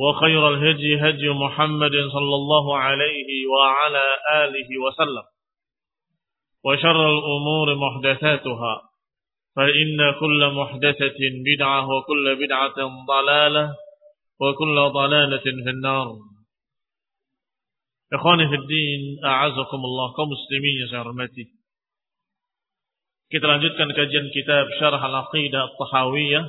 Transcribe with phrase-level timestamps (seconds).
[0.00, 4.04] وخير الهدي هدي محمد صلى الله عليه وعلى
[4.44, 5.26] آله وسلم.
[6.64, 8.74] وشر الأمور محدثاتها
[9.56, 13.74] فإن كل محدثة بدعة وكل بدعة ضلالة
[14.40, 16.08] وكل ضلالة في النار.
[18.12, 21.46] إخواني في الدين أعزكم الله كمسلمين يا سهرمتي
[23.30, 26.44] Kita lanjutkan kajian kitab Syarah Al-Aqidah At-Tahawiyah.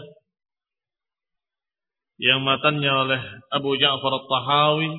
[2.22, 4.94] Yang matanya oleh Abu Ja'far At-Tahawi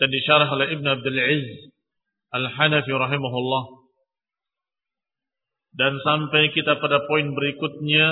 [0.00, 1.68] dan disyarah oleh Ibn Abdul Izz
[2.32, 3.64] Al-Hanafi rahimahullah.
[5.76, 8.08] Dan sampai kita pada poin berikutnya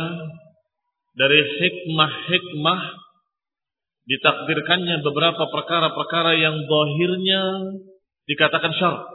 [1.17, 2.81] dari hikmah-hikmah
[4.05, 7.43] ditakdirkannya beberapa perkara-perkara yang zahirnya
[8.29, 9.09] dikatakan syar.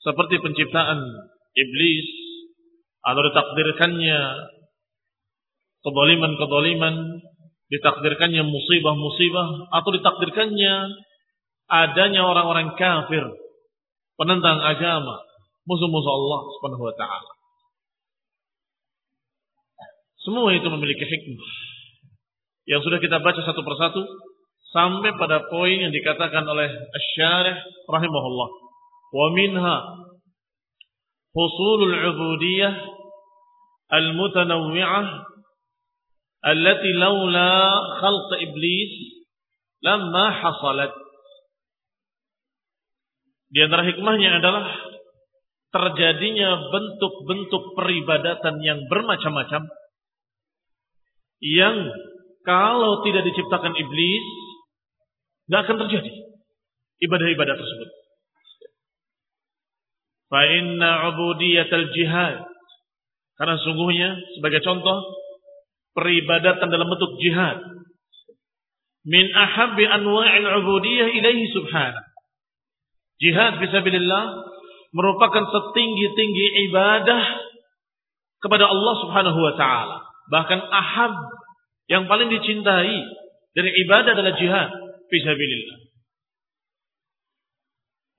[0.00, 0.98] Seperti penciptaan
[1.52, 2.23] iblis
[3.04, 4.20] atau ditakdirkannya
[5.84, 6.94] kedoliman-kedoliman,
[7.68, 10.74] ditakdirkannya musibah-musibah, atau ditakdirkannya
[11.68, 13.24] adanya orang-orang kafir,
[14.16, 15.20] penentang agama,
[15.68, 17.32] musuh-musuh Allah Subhanahu wa taala.
[20.24, 21.52] Semua itu memiliki hikmah.
[22.64, 24.00] Yang sudah kita baca satu persatu
[24.72, 28.48] sampai pada poin yang dikatakan oleh Asy-Syarih rahimahullah.
[29.12, 29.76] Wa minha
[31.34, 32.74] husulul ubudiyah
[33.90, 35.06] al-mutanawwi'ah
[36.46, 37.52] allati laula
[37.98, 38.92] khalq iblis
[39.82, 40.92] lamma hasalat.
[43.50, 44.66] Di antara hikmahnya adalah
[45.74, 49.66] terjadinya bentuk-bentuk peribadatan yang bermacam-macam
[51.42, 51.76] yang
[52.46, 54.26] kalau tidak diciptakan iblis
[55.50, 56.12] nggak akan terjadi
[57.02, 58.03] ibadah-ibadah tersebut.
[60.34, 62.42] Fa inna ubudiyatal jihad
[63.38, 64.98] karena sungguhnya sebagai contoh
[65.94, 67.62] peribadatan dalam bentuk jihad
[69.06, 72.08] min ahabbi anwa'il ubudiyah ilaihi subhanahu.
[73.22, 74.24] Jihad fisabilillah
[74.90, 77.22] merupakan setinggi-tinggi ibadah
[78.42, 80.02] kepada Allah Subhanahu wa taala.
[80.34, 81.14] Bahkan ahab
[81.86, 82.96] yang paling dicintai
[83.54, 84.70] dari ibadah adalah jihad
[85.06, 85.93] fisabilillah.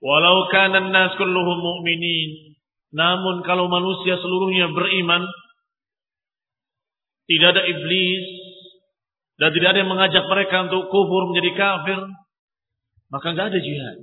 [0.06, 2.54] Walau kana an-nas kulluhum mu'minin,
[2.94, 5.26] namun kalau manusia seluruhnya beriman,
[7.26, 8.26] tidak ada iblis
[9.42, 12.00] dan tidak ada yang mengajak mereka untuk kufur menjadi kafir,
[13.10, 13.98] maka enggak ada jihad.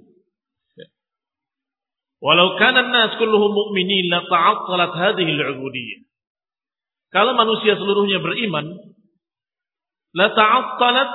[2.19, 6.03] Walau kana an-nas kulluhum mu'minin la ta'attalat hadhihi al-'ubudiyyah.
[7.15, 8.75] Kalau manusia seluruhnya beriman,
[10.19, 11.11] la ta'attalat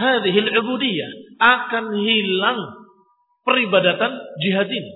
[0.00, 1.10] hadhihi al-'ubudiyyah,
[1.44, 2.79] akan hilang
[3.44, 4.92] peribadatan jihad ini.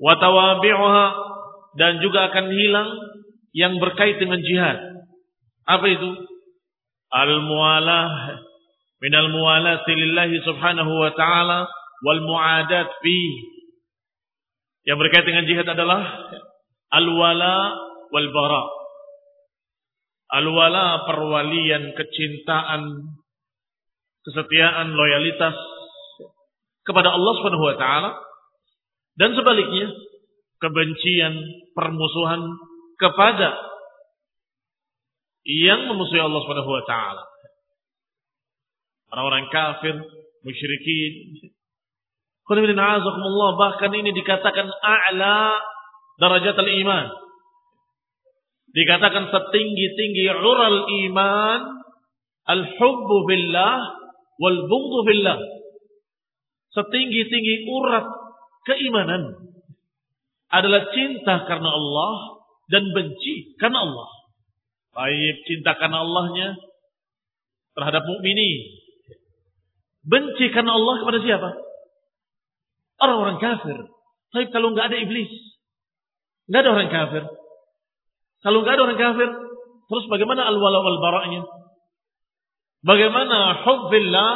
[0.00, 1.06] Wa tawabi'uha
[1.78, 2.90] dan juga akan hilang
[3.54, 4.78] yang berkait dengan jihad.
[5.64, 6.10] Apa itu?
[7.14, 8.10] Al-muwalah
[8.98, 11.70] minal muwalati lillahi subhanahu wa ta'ala
[12.02, 13.18] wal mu'adat fi.
[14.84, 16.02] Yang berkaitan dengan jihad adalah
[16.92, 17.56] al-wala
[18.12, 18.64] wal bara.
[20.34, 22.82] Al-wala perwalian, kecintaan,
[24.26, 25.54] kesetiaan, loyalitas
[26.84, 28.10] kepada Allah Subhanahu wa taala
[29.16, 29.88] dan sebaliknya
[30.58, 31.34] kebencian,
[31.76, 32.40] permusuhan
[32.96, 33.52] kepada
[35.44, 37.22] yang memusuhi Allah Subhanahu wa taala.
[39.14, 39.94] Orang-orang kafir,
[40.42, 41.12] musyrikin.
[43.56, 45.60] bahkan ini dikatakan a'la
[46.18, 47.08] darajat al-iman.
[48.74, 51.60] Dikatakan setinggi-tinggi ural iman
[52.50, 53.78] al-hubbu billah
[54.42, 55.38] wal bughdhu billah.
[56.74, 58.06] Setinggi-tinggi urat
[58.66, 59.54] keimanan
[60.50, 62.14] adalah cinta karena Allah
[62.66, 64.10] dan benci karena Allah.
[64.94, 66.48] Baik cinta karena Allahnya
[67.74, 68.78] terhadap mukmini.
[70.06, 71.50] Benci karena Allah kepada siapa?
[73.02, 73.78] Orang-orang kafir.
[74.30, 75.30] Tapi kalau nggak ada iblis,
[76.50, 77.22] nggak ada orang kafir.
[78.42, 79.28] Kalau nggak ada orang kafir,
[79.90, 81.42] terus bagaimana al-wala wal bara'nya?
[82.84, 84.32] Bagaimana hubbillah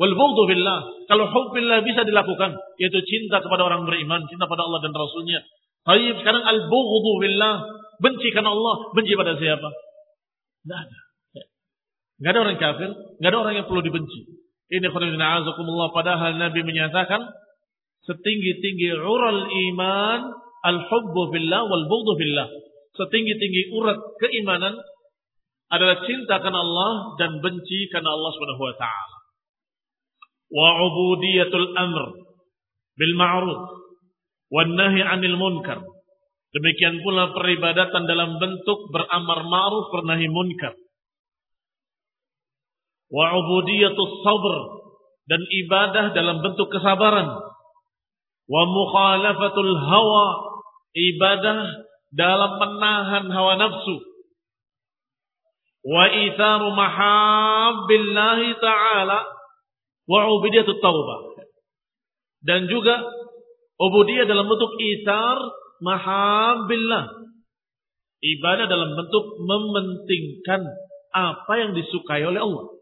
[0.00, 0.14] wal
[0.48, 0.99] billah?
[1.10, 5.42] Kalau hubbillah bisa dilakukan, yaitu cinta kepada orang beriman, cinta pada Allah dan Rasulnya.
[5.82, 7.66] Tapi sekarang al-bughdu billah,
[7.98, 9.68] benci karena Allah, benci pada siapa?
[10.70, 10.98] Nggak ada.
[12.20, 14.38] Nggak ada orang kafir, nggak ada orang yang perlu dibenci.
[14.70, 17.26] Ini khairuddin azakumullah padahal Nabi menyatakan
[18.06, 20.20] setinggi-tinggi ural iman
[20.62, 22.46] al-hubbu billah wal bughdu billah
[22.94, 24.74] setinggi-tinggi urat keimanan
[25.70, 28.62] adalah cinta karena Allah dan benci karena Allah Subhanahu
[30.50, 32.04] wa ubudiyatul amr
[32.98, 33.62] bil ma'ruf
[34.50, 35.78] wan nahi 'anil munkar.
[36.50, 40.74] Demikian pula peribadatan dalam bentuk beramar ma'ruf bernahi munkar.
[43.10, 44.54] Wa ubudiyatus sabr
[45.30, 47.30] dan ibadah dalam bentuk kesabaran.
[48.50, 50.26] Wa mukhalafatul hawa
[50.90, 54.10] ibadah dalam menahan hawa nafsu
[55.80, 59.18] wa itharu mahabbillahi ta'ala
[60.10, 61.38] wa ubudiyatut taubah
[62.42, 62.98] dan juga
[63.78, 65.38] ubudiyah dalam bentuk ithar
[65.78, 67.06] mahabbillah
[68.20, 70.66] ibadah dalam bentuk mementingkan
[71.10, 72.74] apa yang disukai oleh Allah.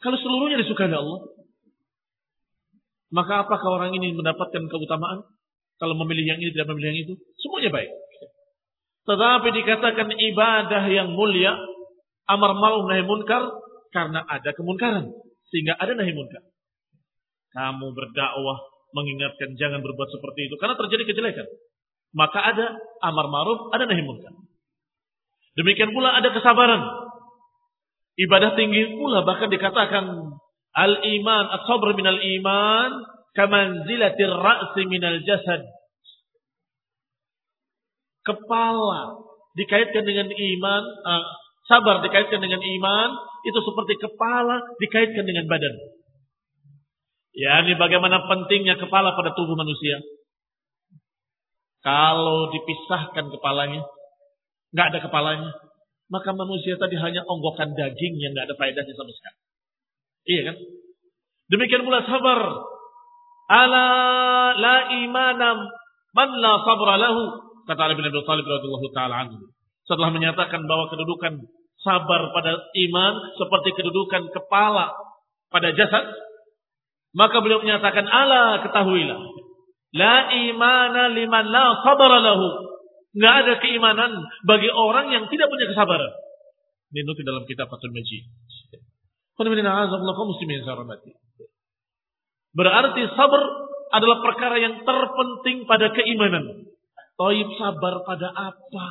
[0.00, 1.20] Kalau seluruhnya disukai oleh Allah
[3.08, 5.24] maka apakah orang ini mendapatkan keutamaan?
[5.80, 7.90] Kalau memilih yang ini tidak memilih yang itu, semuanya baik.
[9.08, 11.56] Tetapi dikatakan ibadah yang mulia,
[12.28, 13.48] amar ma'ruf nahi munkar
[13.94, 15.08] karena ada kemunkaran,
[15.52, 16.44] sehingga ada nahi munkar.
[17.52, 18.58] Kamu berdakwah
[18.92, 21.48] mengingatkan jangan berbuat seperti itu karena terjadi kejelekan.
[22.16, 22.66] Maka ada
[23.04, 24.32] amar ma'ruf, ada nahi munkar.
[25.58, 26.82] Demikian pula ada kesabaran.
[28.18, 30.04] Ibadah tinggi pula bahkan dikatakan
[30.74, 32.90] al-iman, as-sabr minal iman
[33.38, 35.62] kamanzilatir ra'si minal jasad.
[38.26, 39.22] Kepala
[39.54, 41.24] dikaitkan dengan iman, uh,
[41.68, 43.08] sabar dikaitkan dengan iman,
[43.44, 45.74] itu seperti kepala dikaitkan dengan badan.
[47.36, 50.02] Ya, ini bagaimana pentingnya kepala pada tubuh manusia.
[51.84, 53.86] Kalau dipisahkan kepalanya,
[54.74, 55.50] nggak ada kepalanya,
[56.10, 59.38] maka manusia tadi hanya onggokan daging yang nggak ada faedahnya sama sekali.
[60.28, 60.56] Iya kan?
[61.48, 62.40] Demikian pula sabar
[63.48, 63.86] Ala
[64.60, 65.58] la imanam
[66.12, 67.48] man la sabra lahu.
[67.64, 69.48] Kata Ali bin Abi Thalib radhiyallahu taala anhu.
[69.88, 71.48] Setelah menyatakan bahwa kedudukan
[71.80, 74.92] sabar pada iman seperti kedudukan kepala
[75.48, 76.04] pada jasad,
[77.16, 79.16] maka beliau menyatakan ala ketahuilah
[79.96, 82.68] la imana liman la sabra lahu.
[83.16, 84.12] Enggak ada keimanan
[84.44, 86.12] bagi orang yang tidak punya kesabaran.
[86.92, 88.28] Ini nukil dalam kitab Fathul Majid.
[92.52, 93.42] Berarti sabar
[93.88, 96.68] adalah perkara yang terpenting pada keimanan.
[97.16, 98.88] Toib sabar pada apa?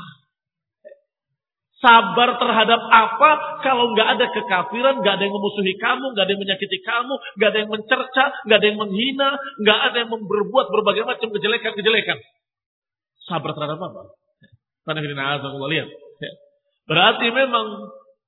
[1.77, 6.41] Sabar terhadap apa kalau nggak ada kekafiran, nggak ada yang memusuhi kamu, nggak ada yang
[6.41, 9.29] menyakiti kamu, nggak ada yang mencerca, nggak ada yang menghina,
[9.61, 12.17] nggak ada yang berbuat berbagai macam kejelekan-kejelekan.
[13.29, 14.09] Sabar terhadap apa?
[15.69, 15.89] Lihat.
[16.89, 17.67] Berarti memang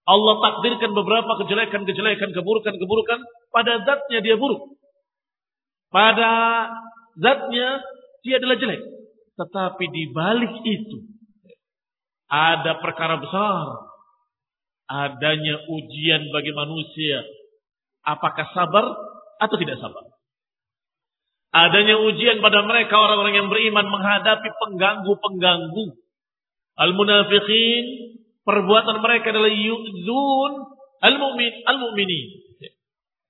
[0.05, 4.77] Allah takdirkan beberapa kejelekan-kejelekan, keburukan-keburukan pada zatnya dia buruk.
[5.89, 6.31] Pada
[7.17, 7.81] zatnya
[8.21, 8.81] dia adalah jelek.
[9.41, 11.17] Tetapi di balik itu
[12.29, 13.89] ada perkara besar.
[14.89, 17.25] Adanya ujian bagi manusia.
[18.05, 18.85] Apakah sabar
[19.41, 20.05] atau tidak sabar?
[21.49, 25.97] Adanya ujian pada mereka orang-orang yang beriman menghadapi pengganggu-pengganggu.
[26.77, 27.85] Al-munafiqin
[28.45, 30.53] perbuatan mereka adalah yu'zun
[31.01, 32.27] al-mu'min al-mu'minin.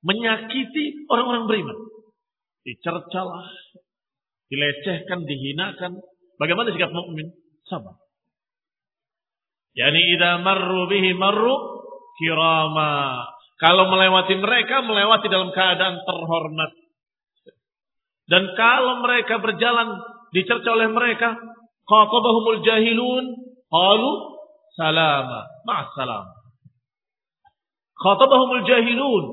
[0.04, 1.80] Menyakiti orang-orang beriman.
[2.60, 3.50] dicercalah,
[4.52, 5.98] dilecehkan, dihinakan.
[6.38, 7.34] Bagaimana sikap mukmin?
[7.66, 7.98] Sabar.
[9.78, 11.56] Yani idza marru bihi marru
[12.18, 13.24] kirama.
[13.60, 16.72] Kalau melewati mereka, melewati dalam keadaan terhormat.
[18.30, 20.00] Dan kalau mereka berjalan
[20.32, 21.36] dicerca oleh mereka,
[21.84, 23.26] khatabahumul jahilun,
[23.68, 24.12] qalu
[24.80, 26.26] salama, ma'assalam.
[28.00, 29.24] Khatabahumul jahilun,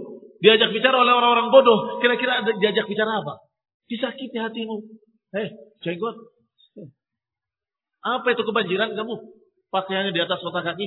[0.42, 3.46] diajak bicara oleh orang-orang bodoh, kira-kira diajak bicara apa?
[3.86, 4.82] Disakiti hatimu.
[5.38, 5.48] Eh,
[5.86, 6.16] jenggot.
[8.02, 9.14] Apa itu kebanjiran kamu?
[9.70, 10.86] Pakaiannya di atas otak kaki.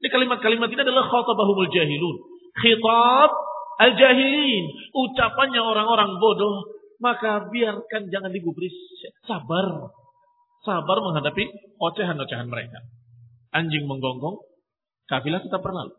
[0.00, 2.16] Ini kalimat-kalimat ini adalah khatabahumul jahilun.
[2.56, 3.30] Khitab
[3.84, 4.64] al-jahilin.
[4.96, 6.80] Ucapannya orang-orang bodoh.
[7.00, 8.72] Maka biarkan jangan digubris.
[9.24, 9.92] Sabar.
[10.64, 12.80] Sabar menghadapi ocehan-ocehan mereka.
[13.52, 14.40] Anjing menggonggong.
[15.08, 15.96] Kafilah tetap berlalu.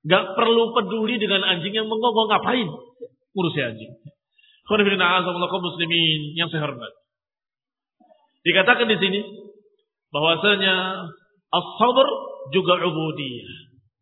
[0.00, 2.28] Gak perlu peduli dengan anjing yang menggonggong.
[2.28, 2.68] Ngapain?
[3.36, 3.92] Ngurusi anjing.
[4.68, 6.92] muslimin yang saya hormat.
[8.40, 9.20] Dikatakan di sini
[10.10, 10.74] bahwasanya
[11.50, 12.08] as-sabr
[12.54, 13.50] juga ubudiyah,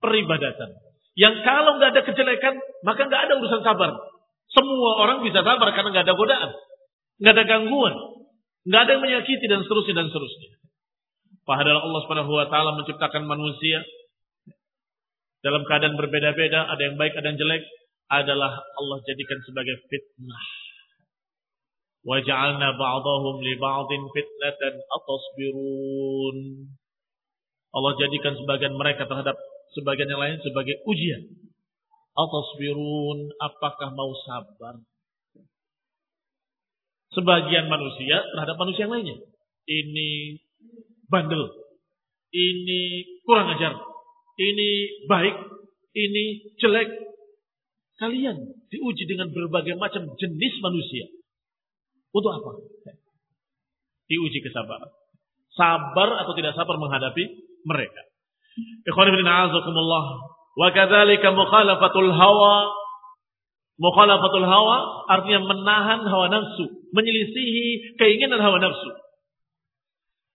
[0.00, 0.70] peribadatan.
[1.18, 2.54] Yang kalau nggak ada kejelekan,
[2.86, 3.90] maka nggak ada urusan sabar.
[4.48, 6.50] Semua orang bisa sabar karena nggak ada godaan,
[7.20, 7.94] nggak ada gangguan,
[8.64, 10.50] nggak ada yang menyakiti dan seterusnya dan seterusnya.
[11.44, 13.80] Padahal Allah Subhanahu wa taala menciptakan manusia
[15.40, 17.62] dalam keadaan berbeda-beda, ada yang baik, ada yang jelek,
[18.08, 20.67] adalah Allah jadikan sebagai fitnah.
[22.06, 26.36] Waja'alna ba'dahum li ba'din fitnatan atasbirun.
[27.74, 29.36] Allah jadikan sebagian mereka terhadap
[29.74, 31.26] sebagian yang lain sebagai ujian.
[32.18, 34.78] Atasbirun, apakah mau sabar?
[37.14, 39.18] Sebagian manusia terhadap manusia yang lainnya.
[39.68, 40.38] Ini
[41.08, 41.44] bandel.
[42.30, 42.80] Ini
[43.24, 43.74] kurang ajar.
[44.38, 44.70] Ini
[45.08, 45.36] baik.
[45.96, 46.24] Ini
[46.62, 46.88] jelek.
[47.98, 48.38] Kalian
[48.70, 51.10] diuji dengan berbagai macam jenis manusia.
[52.18, 52.50] Untuk apa?
[54.10, 54.90] Diuji kesabaran.
[55.54, 57.24] Sabar atau tidak sabar menghadapi
[57.62, 58.02] mereka.
[58.86, 60.04] Ikhwan ibn a'azakumullah.
[60.58, 62.74] Wa kadzalika mukhalafatul hawa.
[63.78, 68.90] Mukhalafatul hawa artinya menahan hawa nafsu, menyelisihi keinginan hawa nafsu.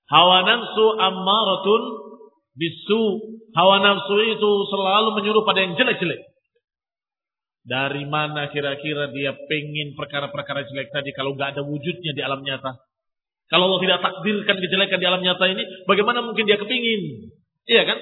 [0.08, 1.82] Hawa nafsu ammaratun
[2.56, 3.04] bisu.
[3.52, 6.33] Hawa nafsu itu selalu menyuruh pada yang jelek-jelek.
[7.64, 12.76] Dari mana kira-kira dia pengen perkara-perkara jelek tadi kalau nggak ada wujudnya di alam nyata?
[13.48, 17.32] Kalau Allah tidak takdirkan kejelekan di alam nyata ini, bagaimana mungkin dia kepingin?
[17.64, 18.00] Iya kan?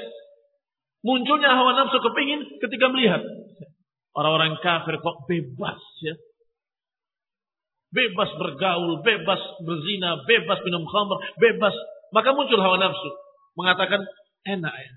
[1.05, 3.21] Munculnya hawa nafsu kepingin ketika melihat
[4.17, 6.15] orang-orang kafir kok bebas ya.
[7.91, 11.75] Bebas bergaul, bebas berzina, bebas minum khamr, bebas.
[12.15, 13.09] Maka muncul hawa nafsu.
[13.59, 14.01] Mengatakan
[14.47, 14.91] enak ya.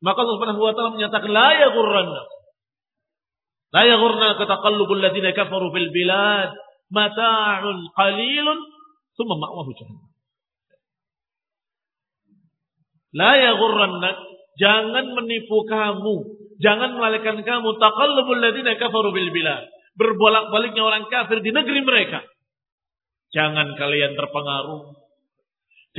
[0.00, 2.22] Maka Allah Subhanahu wa taala menyatakan la yaghurranna.
[3.72, 6.50] La yaghurna kataqallubul ladzina kafaru fil bilad
[6.88, 8.58] mata'un qalilun
[9.18, 10.14] Summa ma'wahu jahannam.
[13.18, 14.16] La yaghurrannak,
[14.62, 16.16] jangan menipu kamu,
[16.62, 19.66] jangan melalikan kamu taqallubul ladzina kafaru bil bilad.
[19.98, 22.22] Berbolak-baliknya orang kafir di negeri mereka.
[23.34, 24.94] Jangan kalian terpengaruh.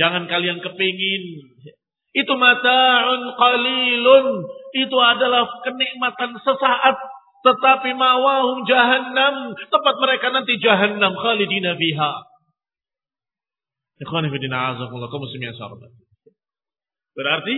[0.00, 1.24] Jangan kalian kepingin.
[2.16, 4.26] Itu mata'un qalilun.
[4.80, 6.96] Itu adalah kenikmatan sesaat.
[7.40, 9.56] Tetapi mawahum jahannam.
[9.56, 12.12] Tempat mereka nanti jahannam khalidina biha.
[17.12, 17.54] Berarti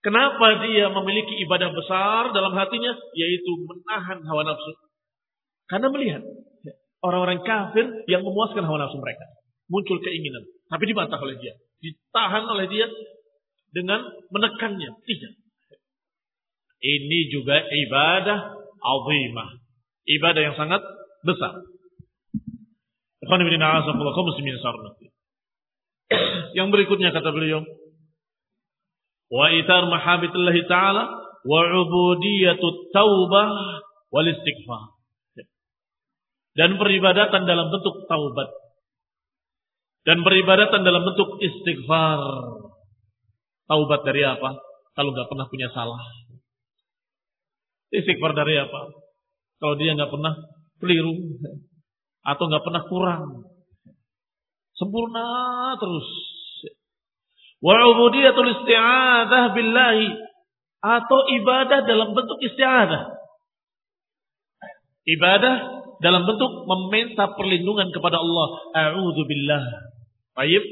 [0.00, 4.72] kenapa dia memiliki ibadah besar dalam hatinya yaitu menahan hawa nafsu?
[5.68, 6.24] Karena melihat
[7.04, 9.28] orang-orang kafir yang memuaskan hawa nafsu mereka.
[9.68, 12.88] Muncul keinginan, tapi dibantah oleh dia, ditahan oleh dia
[13.72, 15.00] dengan menekannya.
[15.00, 15.32] Tidak.
[16.82, 19.48] Ini juga ibadah azimah.
[20.02, 20.82] Ibadah yang sangat
[21.22, 21.62] besar.
[26.58, 27.62] Yang berikutnya kata beliau,
[29.32, 31.04] wa itar mahabbillah taala
[31.46, 33.48] wa ubudiyatut taubah
[34.10, 34.92] wal istighfar.
[36.52, 38.50] Dan peribadatan dalam bentuk taubat.
[40.04, 42.20] Dan peribadatan dalam bentuk istighfar.
[43.70, 44.60] Taubat dari apa?
[44.92, 46.02] Kalau nggak pernah punya salah.
[47.92, 48.88] Istighfar dari apa?
[49.60, 50.32] Kalau dia nggak pernah
[50.80, 51.12] keliru
[52.24, 53.52] atau nggak pernah kurang
[54.82, 55.26] Sempurna
[55.76, 56.08] terus.
[57.62, 60.08] Wa ubudiyatul isti'adah billahi
[60.82, 63.14] atau ibadah dalam bentuk isti'adah.
[65.06, 65.54] Ibadah
[66.02, 68.48] dalam bentuk meminta perlindungan kepada Allah.
[68.74, 69.62] A'udzu billah.
[70.34, 70.64] Baik.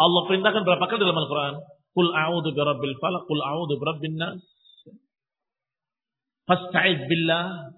[0.00, 1.54] Allah perintahkan berapa kali dalam Al-Qur'an?
[1.92, 4.42] Qul a'udzu birabbil falaq, qul a'udzu birabbin nas.
[6.46, 7.72] Fasta'id billah.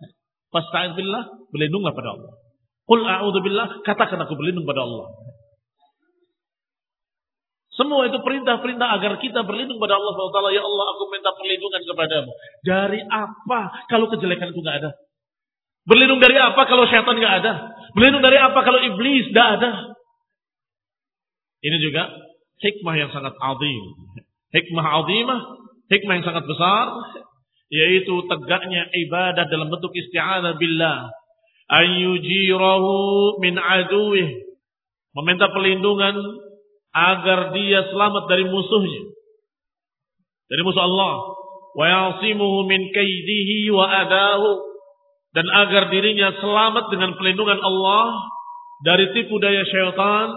[0.53, 2.33] Fasta'id billah, berlindunglah pada Allah.
[2.85, 5.09] Qul a'udzu billah, katakan aku berlindung pada Allah.
[7.75, 10.39] Semua itu perintah-perintah agar kita berlindung pada Allah SWT.
[10.55, 12.31] Ya Allah, aku minta perlindungan kepadamu.
[12.63, 14.91] Dari apa kalau kejelekan itu nggak ada?
[15.85, 17.53] Berlindung dari apa kalau syaitan nggak ada?
[17.99, 19.71] Berlindung dari apa kalau iblis nggak ada?
[21.67, 22.15] Ini juga
[22.63, 23.85] hikmah yang sangat azim.
[24.55, 25.41] Hikmah azimah,
[25.91, 26.95] hikmah yang sangat besar,
[27.73, 31.09] yaitu tegaknya ibadah dalam bentuk isti'anah billah.
[31.71, 32.95] Ayyujirahu
[33.41, 34.29] min aduih.
[35.15, 36.17] Meminta perlindungan
[36.93, 39.03] agar dia selamat dari musuhnya.
[40.51, 41.15] Dari musuh Allah.
[41.75, 44.75] Wa yasimuhu min kaidihi wa adahu.
[45.35, 48.07] Dan agar dirinya selamat dengan perlindungan Allah
[48.87, 50.31] dari tipu daya syaitan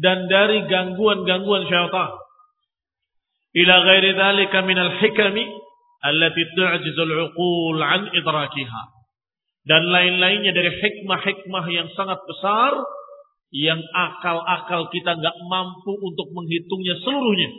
[0.00, 2.10] dan dari gangguan-gangguan syaitan.
[3.50, 5.44] Ila ghairi dhalika minal hikami
[6.00, 8.82] allati tu'jizul uqul an idrakiha.
[9.60, 12.72] Dan lain-lainnya dari hikmah-hikmah yang sangat besar
[13.50, 17.50] yang akal-akal kita nggak mampu untuk menghitungnya seluruhnya.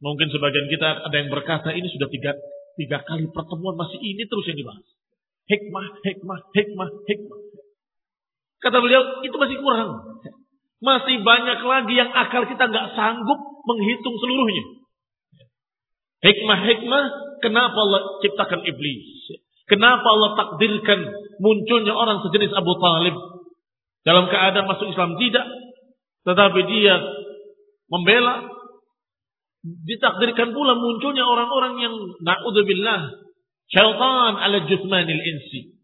[0.00, 2.32] Mungkin sebagian kita ada yang berkata ini sudah tiga,
[2.76, 4.86] tiga kali pertemuan masih ini terus yang dibahas.
[5.48, 7.40] Hikmah, hikmah, hikmah, hikmah.
[8.60, 10.20] Kata beliau itu masih kurang.
[10.80, 14.79] Masih banyak lagi yang akal kita nggak sanggup menghitung seluruhnya.
[16.20, 17.04] Hikmah-hikmah,
[17.40, 19.04] kenapa Allah ciptakan iblis?
[19.64, 21.00] Kenapa Allah takdirkan
[21.40, 23.16] munculnya orang sejenis Abu Talib
[24.04, 25.46] dalam keadaan masuk Islam tidak,
[26.26, 27.00] tetapi dia
[27.88, 28.60] membela.
[29.60, 31.92] Ditakdirkan pula munculnya orang-orang yang
[32.24, 33.12] naudzubillah
[33.68, 35.76] syaitan ala jusmanil insi.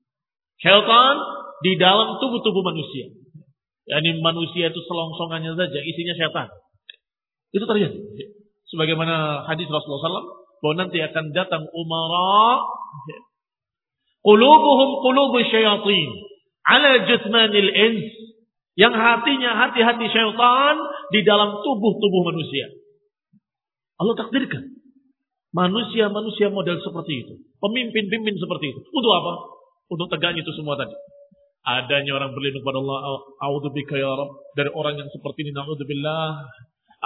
[0.56, 1.20] Syaitan
[1.60, 3.12] di dalam tubuh-tubuh manusia.
[3.86, 6.48] Yani manusia itu selongsongannya saja isinya syaitan.
[7.52, 8.00] Itu terjadi.
[8.74, 10.28] Sebagaimana hadis Rasulullah SAW
[10.62, 12.64] bahwa nanti akan datang umara
[14.26, 16.08] qulubuhum qulubu syayatin
[16.66, 18.10] ala jutmanil ins
[18.76, 20.76] yang hatinya hati-hati syaitan
[21.14, 22.68] di dalam tubuh-tubuh manusia.
[23.96, 24.76] Allah takdirkan
[25.56, 28.80] manusia-manusia model seperti itu, pemimpin-pemimpin seperti itu.
[28.92, 29.32] Untuk apa?
[29.88, 30.92] Untuk tegaknya itu semua tadi.
[31.66, 36.46] Adanya orang berlindung kepada Allah, a'udzubika ya Rabb, dari orang yang seperti ini, na'udzubillah.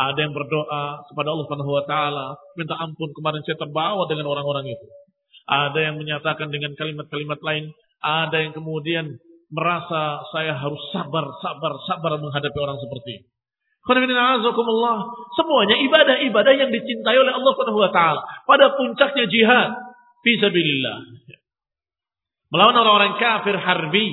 [0.01, 4.73] Ada yang berdoa kepada Allah Subhanahu wa taala, minta ampun kemarin saya terbawa dengan orang-orang
[4.73, 4.87] itu.
[5.45, 7.69] Ada yang menyatakan dengan kalimat-kalimat lain,
[8.01, 9.21] ada yang kemudian
[9.53, 13.27] merasa saya harus sabar, sabar, sabar menghadapi orang seperti ini.
[15.37, 18.21] Semuanya ibadah-ibadah yang dicintai oleh Allah Subhanahu wa taala.
[18.49, 19.69] Pada puncaknya jihad
[20.25, 20.97] fi sabilillah.
[22.57, 24.07] Melawan orang-orang kafir harbi,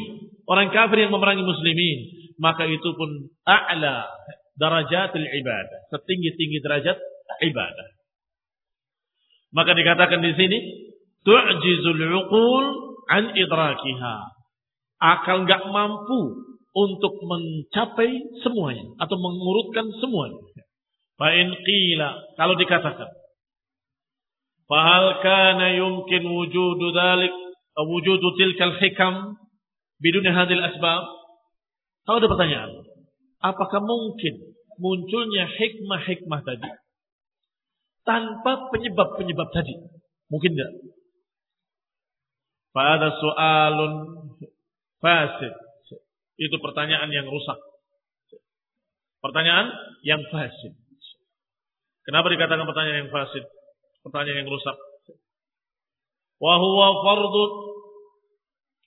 [0.52, 2.00] orang kafir yang memerangi muslimin,
[2.44, 4.08] maka itu pun a'la
[4.58, 6.98] darajatil ibadah, setinggi-tinggi derajat
[7.46, 7.88] ibadah.
[9.54, 10.58] Maka dikatakan di sini
[11.24, 12.66] tu'jizul uqul
[13.08, 14.16] an idrakiha
[15.00, 16.22] akal nggak mampu
[16.78, 18.12] untuk mencapai
[18.44, 20.42] semuanya atau mengurutkan semuanya.
[21.18, 23.10] Fa'in qila kalau dikatakan
[24.68, 27.32] Fahal kana yumkin wujudu dalik
[27.88, 29.40] wujudu tilkal hikam
[30.04, 31.08] biduni hadil asbab?
[32.04, 32.72] Kalau ada pertanyaan,
[33.42, 36.70] apakah mungkin munculnya hikmah-hikmah tadi
[38.08, 39.76] tanpa penyebab-penyebab tadi?
[40.32, 40.72] Mungkin tidak.
[42.72, 43.94] Pada soalun
[45.04, 45.54] fasid.
[46.38, 47.58] Itu pertanyaan yang rusak.
[49.20, 49.74] Pertanyaan
[50.06, 50.78] yang fasid.
[52.06, 53.44] Kenapa dikatakan pertanyaan yang fasid?
[54.06, 54.78] Pertanyaan yang rusak.
[56.38, 57.44] Wa huwa fardu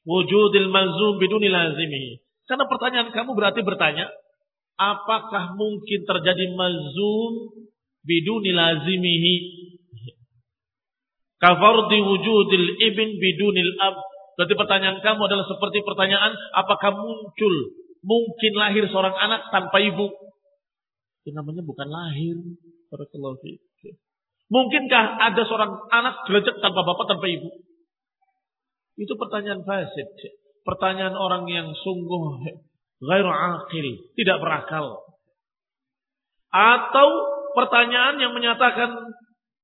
[0.07, 2.23] wujudil malzum biduni lazimihi.
[2.47, 4.11] Karena pertanyaan kamu berarti bertanya,
[4.81, 7.53] apakah mungkin terjadi malzum
[8.01, 9.37] biduni lazimihi?
[11.41, 13.97] Kafardi wujudil ibn bidunil ab
[14.41, 17.55] Berarti pertanyaan kamu adalah seperti pertanyaan apakah muncul
[18.01, 20.09] mungkin lahir seorang anak tanpa ibu?
[21.21, 22.41] Itu namanya bukan lahir.
[24.49, 27.53] Mungkinkah ada seorang anak gelajak tanpa bapak tanpa ibu?
[28.97, 30.09] Itu pertanyaan fasid.
[30.65, 32.41] Pertanyaan orang yang sungguh
[33.01, 33.87] gairu akil,
[34.17, 35.01] tidak berakal.
[36.51, 37.09] Atau
[37.57, 38.91] pertanyaan yang menyatakan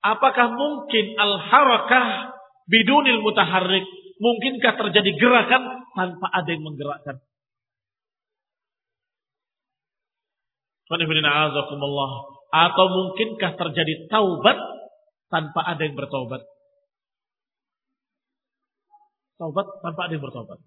[0.01, 2.33] apakah mungkin al-harakah
[2.67, 3.85] bidunil mutaharrik
[4.17, 7.21] Mungkinkah terjadi gerakan tanpa ada yang menggerakkan?
[12.49, 14.57] Atau mungkinkah terjadi taubat
[15.29, 16.41] tanpa ada yang bertaubat?
[19.37, 20.59] Taubat tanpa ada yang bertaubat.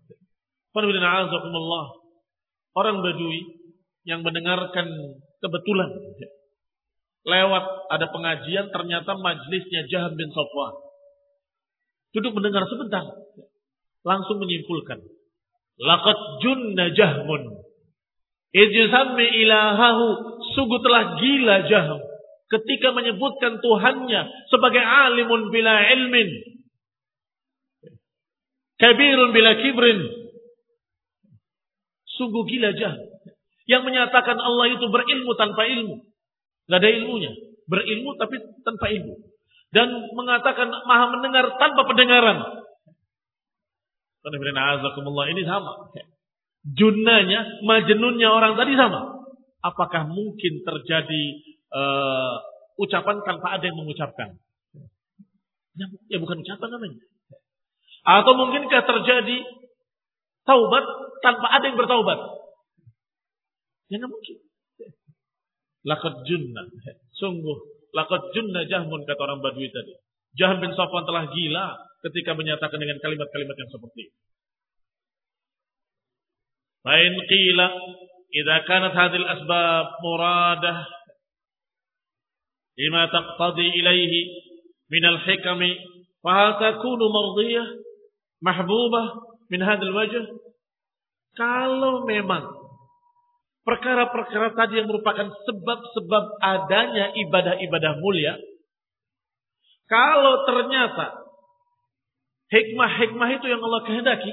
[2.77, 3.39] Orang Badui
[4.05, 4.88] yang mendengarkan
[5.41, 5.89] kebetulan
[7.27, 10.89] lewat ada pengajian ternyata majlisnya Jaham bin Sofwan
[12.10, 13.05] Duduk mendengar sebentar.
[13.99, 14.97] langsung menyimpulkan.
[15.77, 17.62] Laqad junna jahmun.
[18.55, 20.08] Ijzammi ilahahu.
[20.55, 21.99] Sungguh telah gila jahm.
[22.49, 26.29] Ketika menyebutkan Tuhannya sebagai alimun bila ilmin.
[28.82, 29.99] Kabirun bila kibrin.
[32.19, 32.99] Sungguh gila jahm.
[33.63, 36.03] Yang menyatakan Allah itu berilmu tanpa ilmu.
[36.67, 37.32] Gak ada ilmunya.
[37.71, 39.15] Berilmu tapi tanpa ilmu.
[39.71, 42.60] Dan mengatakan maha mendengar tanpa pendengaran.
[44.27, 45.95] Ini sama.
[46.75, 49.23] Junanya, majnunnya orang tadi sama.
[49.63, 51.23] Apakah mungkin terjadi
[51.71, 52.36] uh,
[52.84, 54.36] ucapan tanpa ada yang mengucapkan?
[55.77, 56.99] Ya, ya bukan ucapan namanya.
[58.03, 59.38] Atau mungkinkah terjadi
[60.43, 60.86] taubat
[61.19, 62.19] tanpa ada yang bertaubat?
[63.89, 64.38] Ya nggak mungkin.
[65.88, 66.63] Lakot junna.
[67.17, 67.58] Sungguh.
[67.95, 69.95] Lakot junna jahmun kata orang Badui tadi.
[70.38, 71.65] Jahm bin Safwan telah gila
[72.05, 74.17] ketika menyatakan dengan kalimat-kalimat yang seperti itu.
[76.86, 77.65] Fain qila
[78.29, 80.88] idza kanat hadhil asbab muradah
[82.79, 84.21] lima taqtadi ilaihi
[84.88, 85.75] min al-hikami
[86.23, 87.67] fa takunu mardiyah
[88.39, 89.05] mahbubah
[89.51, 90.15] min hadzal wajh
[91.38, 92.46] kalau memang
[93.65, 98.34] perkara-perkara tadi yang merupakan sebab-sebab adanya ibadah-ibadah mulia
[99.89, 101.18] kalau ternyata
[102.54, 104.30] hikmah-hikmah itu yang Allah kehendaki,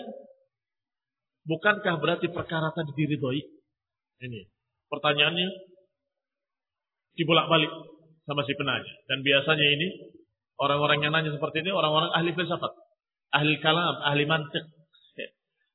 [1.49, 3.41] bukankah berarti perkara tadi diridhoi?
[4.21, 4.41] Ini
[4.93, 5.49] pertanyaannya
[7.17, 7.73] dibolak-balik
[8.29, 8.93] sama si penanya.
[9.09, 9.89] Dan biasanya ini
[10.61, 12.73] orang-orang yang nanya seperti ini orang-orang ahli filsafat,
[13.33, 14.65] ahli kalam, ahli mantik.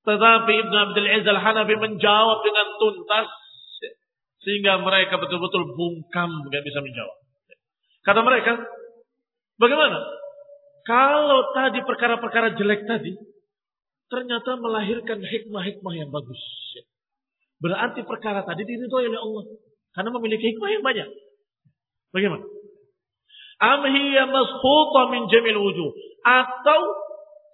[0.02, 3.28] Tetapi Ibn Abdul Aziz Al-Hanafi menjawab dengan tuntas
[4.42, 7.18] sehingga mereka betul-betul bungkam nggak bisa menjawab.
[8.02, 8.58] Kata mereka,
[9.62, 10.02] Bagaimana?
[10.82, 13.14] Kalau tadi perkara-perkara jelek tadi,
[14.10, 16.42] ternyata melahirkan hikmah-hikmah yang bagus.
[17.62, 19.44] Berarti perkara tadi diridhoi oleh Allah.
[19.94, 21.10] Karena memiliki hikmah yang banyak.
[22.10, 22.42] Bagaimana?
[23.62, 25.94] Amhiya masfuta min jamil wujuh.
[26.26, 26.82] Atau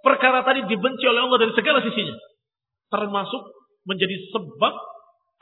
[0.07, 2.15] perkara tadi dibenci oleh Allah dari segala sisinya.
[2.87, 3.43] Termasuk
[3.87, 4.73] menjadi sebab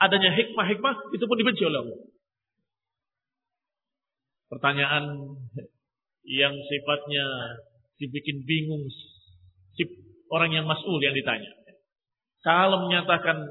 [0.02, 1.98] adanya hikmah-hikmah itu pun dibenci oleh Allah.
[4.46, 5.04] Pertanyaan
[6.26, 7.26] yang sifatnya
[7.98, 8.86] dibikin bingung
[10.30, 11.50] orang yang mas'ul yang ditanya.
[12.42, 13.42] Kalau menyatakan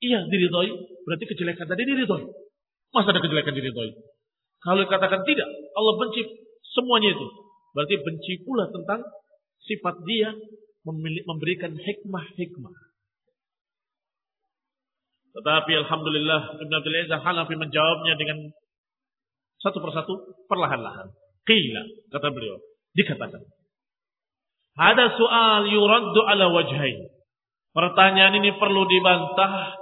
[0.00, 0.70] iya diridhoi,
[1.08, 2.24] berarti kejelekan tadi diridhoi.
[2.92, 3.92] Masa ada kejelekan diridhoi?
[4.60, 6.24] Kalau katakan tidak, Allah benci
[6.72, 7.26] semuanya itu.
[7.76, 9.04] Berarti benci pula tentang
[9.64, 10.32] sifat dia
[11.28, 12.76] memberikan hikmah-hikmah.
[15.36, 18.48] Tetapi Alhamdulillah Ibn Abdul Aziz Hanafi menjawabnya dengan
[19.60, 20.12] satu persatu
[20.48, 21.12] perlahan-lahan.
[21.44, 21.82] Qila,
[22.16, 22.56] kata beliau.
[22.96, 23.44] Dikatakan.
[24.76, 27.12] Ada soal yuraddu ala wajhain.
[27.76, 29.76] Pertanyaan ini perlu dibantah,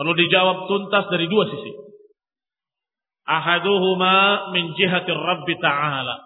[0.00, 1.72] perlu dijawab tuntas dari dua sisi.
[3.28, 6.16] Ahaduhuma min jihati Rabbi Ta'ala.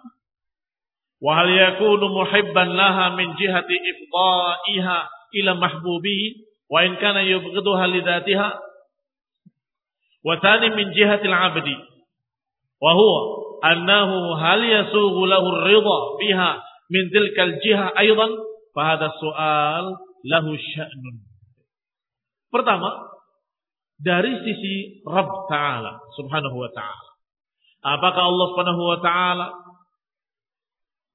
[1.19, 4.97] Wa hal yakunu muhibban laha min jihati ifqaiha
[5.43, 8.49] ila mahbubihi wa in kana yubghiduha lidatiha.
[10.23, 11.75] Wa thani min jihati al-'abdi.
[12.79, 13.21] Wa huwa
[13.65, 16.49] annahu hal yasughu lahu ridha biha
[16.93, 18.31] min tilkal jiha aidan
[18.71, 19.85] fa hadha su'al
[20.29, 21.15] lahu sya'nun.
[22.49, 23.09] Pertama,
[23.99, 27.09] dari sisi Rabb Ta'ala subhanahu wa ta'ala.
[27.79, 29.47] Apakah Allah subhanahu wa ta'ala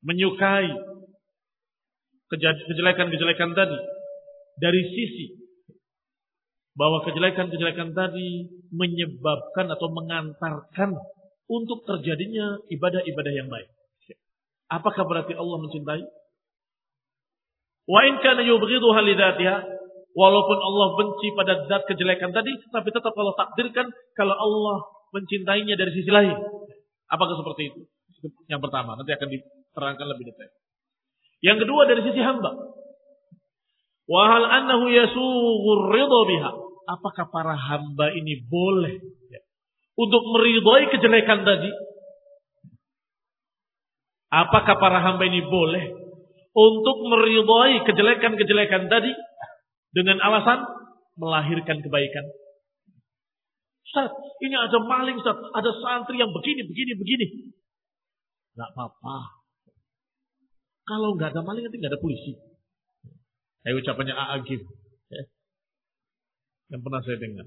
[0.04, 0.68] menyukai
[2.28, 3.78] kejelekan-kejelekan tadi
[4.60, 5.43] dari sisi
[6.74, 10.98] bahwa kejelekan-kejelekan tadi menyebabkan atau mengantarkan
[11.46, 13.70] untuk terjadinya ibadah-ibadah yang baik.
[14.70, 16.02] Apakah berarti Allah mencintai?
[17.84, 18.42] Wa in kana
[20.14, 24.76] walaupun Allah benci pada zat kejelekan tadi tapi tetap Allah takdirkan kalau Allah
[25.14, 26.34] mencintainya dari sisi lain.
[27.06, 27.80] Apakah seperti itu?
[28.48, 30.50] Yang pertama, nanti akan diterangkan lebih detail.
[31.44, 32.50] Yang kedua dari sisi hamba.
[34.08, 36.52] Wa hal annahu yasughur ridha biha.
[36.84, 39.00] Apakah para hamba ini boleh
[39.96, 41.70] untuk meridhoi kejelekan tadi?
[44.34, 45.84] Apakah para hamba ini boleh
[46.52, 49.12] untuk meridhoi kejelekan-kejelekan tadi
[49.94, 50.60] dengan alasan
[51.16, 52.24] melahirkan kebaikan?
[53.84, 54.10] Ustaz,
[54.42, 57.26] ini ada maling Ustaz, ada santri yang begini, begini, begini.
[58.58, 59.44] Gak apa-apa.
[60.84, 62.36] Kalau nggak ada maling nanti nggak ada polisi.
[63.64, 64.60] Kayak ucapannya Aagim.
[64.60, 64.83] Ya.
[66.72, 67.46] Yang pernah saya dengar.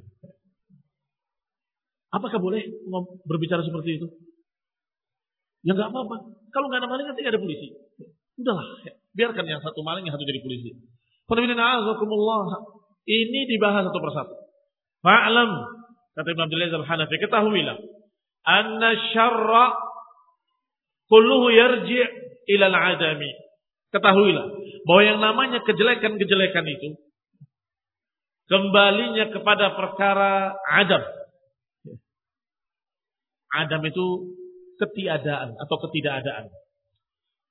[2.14, 2.64] Apakah boleh
[3.28, 4.08] berbicara seperti itu?
[5.66, 6.16] Ya nggak apa-apa.
[6.54, 7.74] Kalau nggak ada maling nanti ada polisi.
[8.38, 8.66] Udahlah,
[9.18, 10.72] biarkan yang satu maling yang satu jadi polisi.
[13.08, 14.36] Ini dibahas satu persatu.
[15.04, 15.52] Fa'lam
[16.16, 17.78] kata Imam Aziz Al-Hanafi, ketahuilah
[18.48, 19.76] anna syarra
[21.12, 22.08] kulluhu yarji'
[22.56, 23.32] ila al-adami.
[23.92, 24.46] Ketahuilah
[24.88, 26.96] bahwa yang namanya kejelekan-kejelekan itu
[28.48, 31.04] kembalinya kepada perkara adam.
[33.48, 34.06] Adam itu
[34.80, 36.52] ketiadaan atau ketidakadaan.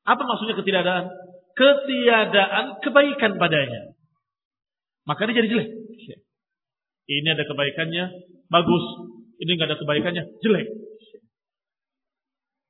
[0.06, 1.09] Apa maksudnya ketiadaan?
[1.56, 3.96] Ketiadaan kebaikan padanya.
[5.09, 5.68] Maka dia jadi jelek.
[7.06, 8.04] Ini ada kebaikannya,
[8.50, 8.85] bagus.
[9.38, 10.66] Ini nggak ada kebaikannya, jelek.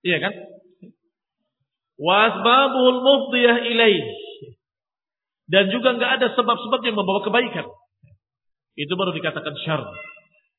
[0.05, 0.33] Iya kan?
[1.97, 4.05] Wasbabul mufdiyah ilaih.
[5.49, 7.67] Dan juga nggak ada sebab-sebab yang membawa kebaikan.
[8.77, 9.81] Itu baru dikatakan syar.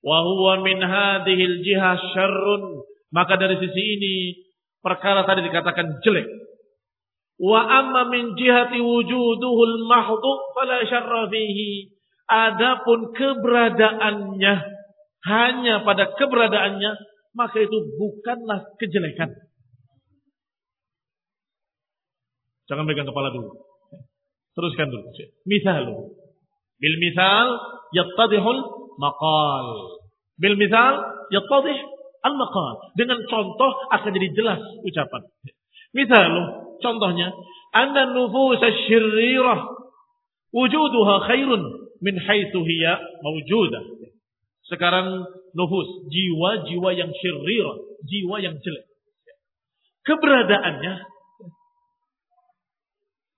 [0.02, 2.82] Wa huwa min hadhil jihah syarrun.
[3.14, 4.16] Maka dari sisi ini
[4.82, 6.28] perkara tadi dikatakan jelek.
[7.38, 11.94] Wa amma min jihati wujuduhul mahdu fala syarra fihi.
[12.28, 14.54] Adapun keberadaannya
[15.24, 16.92] hanya pada keberadaannya
[17.38, 19.30] maka itu bukanlah kejelekan.
[22.68, 23.54] Jangan pegang kepala dulu.
[24.58, 25.08] Teruskan dulu.
[25.48, 26.12] Misal.
[26.78, 27.46] Bil misal
[27.94, 28.62] yattadihul
[29.02, 29.68] maqal.
[30.38, 31.02] Bil misal
[31.34, 31.78] yattadih
[32.22, 32.76] al maqal.
[32.94, 35.22] Dengan contoh akan jadi jelas ucapan.
[35.96, 36.30] Misal
[36.84, 37.34] contohnya
[37.74, 39.60] anna nufus syirrirah
[40.54, 41.62] wujuduha khairun
[42.02, 43.84] min haitsu hiya mawjudah.
[44.68, 45.24] Sekarang
[45.56, 47.68] nufus, jiwa-jiwa yang syirrir,
[48.04, 48.86] jiwa yang jelek.
[50.04, 50.94] Keberadaannya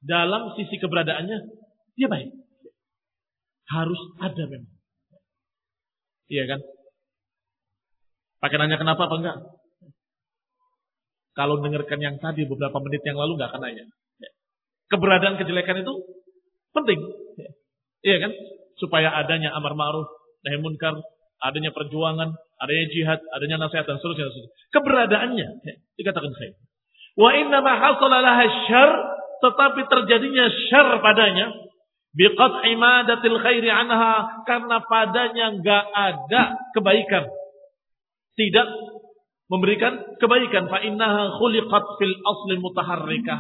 [0.06, 1.38] dalam sisi keberadaannya
[2.00, 2.30] dia baik.
[3.70, 4.74] Harus ada memang.
[6.30, 6.60] Iya kan?
[8.40, 9.38] Pakai nanya kenapa apa enggak?
[11.38, 13.86] Kalau dengarkan yang tadi beberapa menit yang lalu enggak akan nanya.
[14.90, 15.94] Keberadaan kejelekan itu
[16.74, 17.00] penting.
[18.02, 18.32] Iya kan?
[18.80, 20.08] Supaya adanya amar ma'ruf,
[20.42, 20.98] nahi munkar,
[21.44, 22.32] adanya perjuangan,
[22.64, 24.50] adanya jihad, adanya nasihat dan seterusnya.
[24.74, 25.48] Keberadaannya
[26.00, 26.54] dikatakan khair.
[27.20, 28.24] Wa inna ma hasala
[28.66, 28.92] syarr
[29.40, 31.52] tetapi terjadinya syar padanya
[32.14, 37.26] biqat imadatil khairi anha karena padanya enggak ada kebaikan.
[38.38, 38.68] Tidak
[39.52, 40.70] memberikan kebaikan.
[40.70, 43.40] Fa innaha khuliqat fil asli mutaharrikah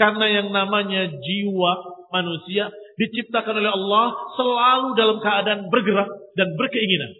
[0.00, 1.72] karena yang namanya jiwa
[2.10, 7.12] manusia diciptakan oleh Allah selalu dalam keadaan bergerak dan berkeinginan.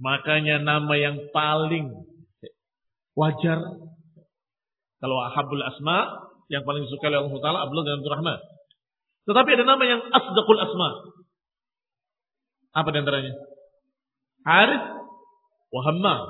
[0.00, 1.92] Makanya nama yang paling
[3.14, 3.58] wajar
[5.00, 8.40] kalau Ahabul Asma yang paling disukai oleh Allah Taala Abdullah dan Abdul Rahman.
[9.28, 10.88] Tetapi ada nama yang Asdaqul Asma.
[12.70, 13.34] Apa di antaranya?
[14.46, 14.86] Harith
[15.70, 16.20] wa Hammam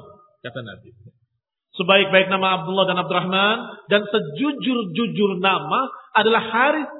[0.40, 0.90] kata Nabi.
[1.78, 5.86] Sebaik-baik nama Abdullah dan Abdurrahman dan sejujur-jujur nama
[6.18, 6.90] adalah Harith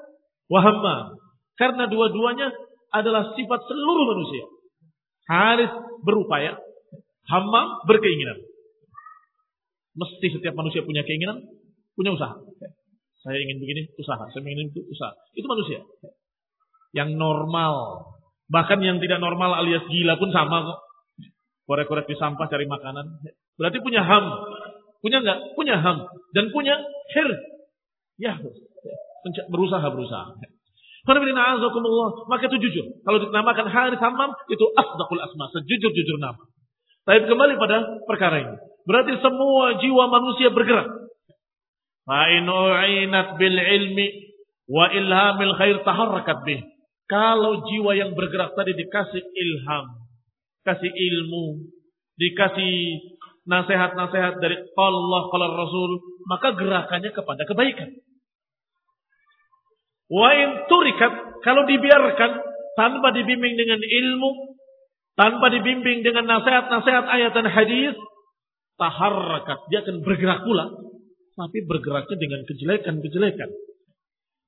[0.46, 1.18] wa Hammam.
[1.58, 2.54] Karena dua-duanya
[2.94, 4.44] adalah sifat seluruh manusia.
[5.26, 5.74] Harith
[6.06, 6.56] berupaya,
[7.26, 8.38] Hammam berkeinginan.
[9.98, 11.42] Mesti setiap manusia punya keinginan,
[11.98, 12.38] punya usaha.
[13.20, 14.24] Saya ingin begini, usaha.
[14.32, 15.12] Saya ingin itu, usaha.
[15.36, 15.84] Itu manusia.
[16.96, 18.04] Yang normal.
[18.50, 20.80] Bahkan yang tidak normal alias gila pun sama kok.
[21.68, 23.22] Korek-korek di sampah cari makanan.
[23.54, 24.24] Berarti punya ham.
[24.98, 25.38] Punya enggak?
[25.54, 26.08] Punya ham.
[26.34, 26.74] Dan punya
[27.14, 27.28] hir.
[28.20, 28.36] Ya,
[29.48, 30.36] berusaha, berusaha.
[32.28, 32.84] Maka itu jujur.
[33.00, 35.48] Kalau dinamakan hari Hammam, itu asdaqul asma.
[35.56, 36.44] Sejujur-jujur nama.
[37.08, 38.54] Tapi kembali pada perkara ini.
[38.84, 40.99] Berarti semua jiwa manusia bergerak.
[42.10, 44.34] Fa'in u'inat bil ilmi
[44.66, 46.58] wa ilhamil khair taharrakat bih.
[47.06, 49.86] Kalau jiwa yang bergerak tadi dikasih ilham,
[50.66, 51.70] kasih ilmu,
[52.18, 52.98] dikasih
[53.46, 55.90] nasihat-nasihat dari Allah, kalau Rasul,
[56.26, 57.94] maka gerakannya kepada kebaikan.
[60.10, 61.14] Wa in turikat,
[61.46, 62.30] kalau dibiarkan
[62.74, 64.58] tanpa dibimbing dengan ilmu,
[65.14, 67.94] tanpa dibimbing dengan nasihat-nasihat ayat dan hadis,
[68.82, 69.58] taharrakat.
[69.70, 70.89] Dia akan bergerak pula.
[71.34, 73.50] Tapi bergeraknya dengan kejelekan-kejelekan.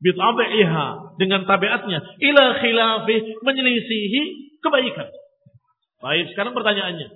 [0.03, 0.87] Bit'abi'iha.
[1.16, 1.99] Dengan tabiatnya.
[2.18, 3.16] Ila khilafi.
[3.42, 4.23] Menyelisihi
[4.62, 5.09] kebaikan.
[6.03, 7.09] Baik, sekarang pertanyaannya.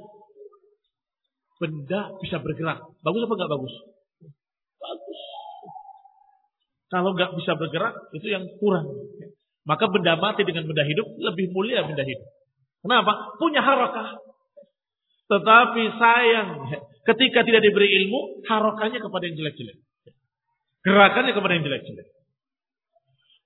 [1.57, 2.85] Benda bisa bergerak.
[3.00, 3.74] Bagus apa enggak bagus?
[4.76, 5.20] Bagus.
[6.87, 8.87] Kalau enggak bisa bergerak, itu yang kurang.
[9.66, 12.29] Maka benda mati dengan benda hidup lebih mulia benda hidup.
[12.87, 13.35] Kenapa?
[13.42, 14.22] Punya harakah.
[15.26, 16.50] Tetapi sayang,
[17.07, 19.79] ketika tidak diberi ilmu, harokannya kepada yang jelek-jelek.
[20.83, 22.07] Gerakannya kepada yang jelek-jelek.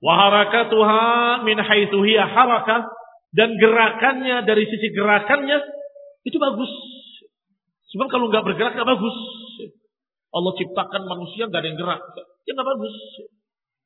[0.00, 2.88] Waharakatuha min haithuhiya harakah.
[3.30, 5.62] Dan gerakannya dari sisi gerakannya,
[6.26, 6.72] itu bagus.
[7.94, 9.16] Sebab kalau nggak bergerak nggak bagus.
[10.30, 12.02] Allah ciptakan manusia nggak ada yang gerak,
[12.46, 12.94] ya nggak bagus.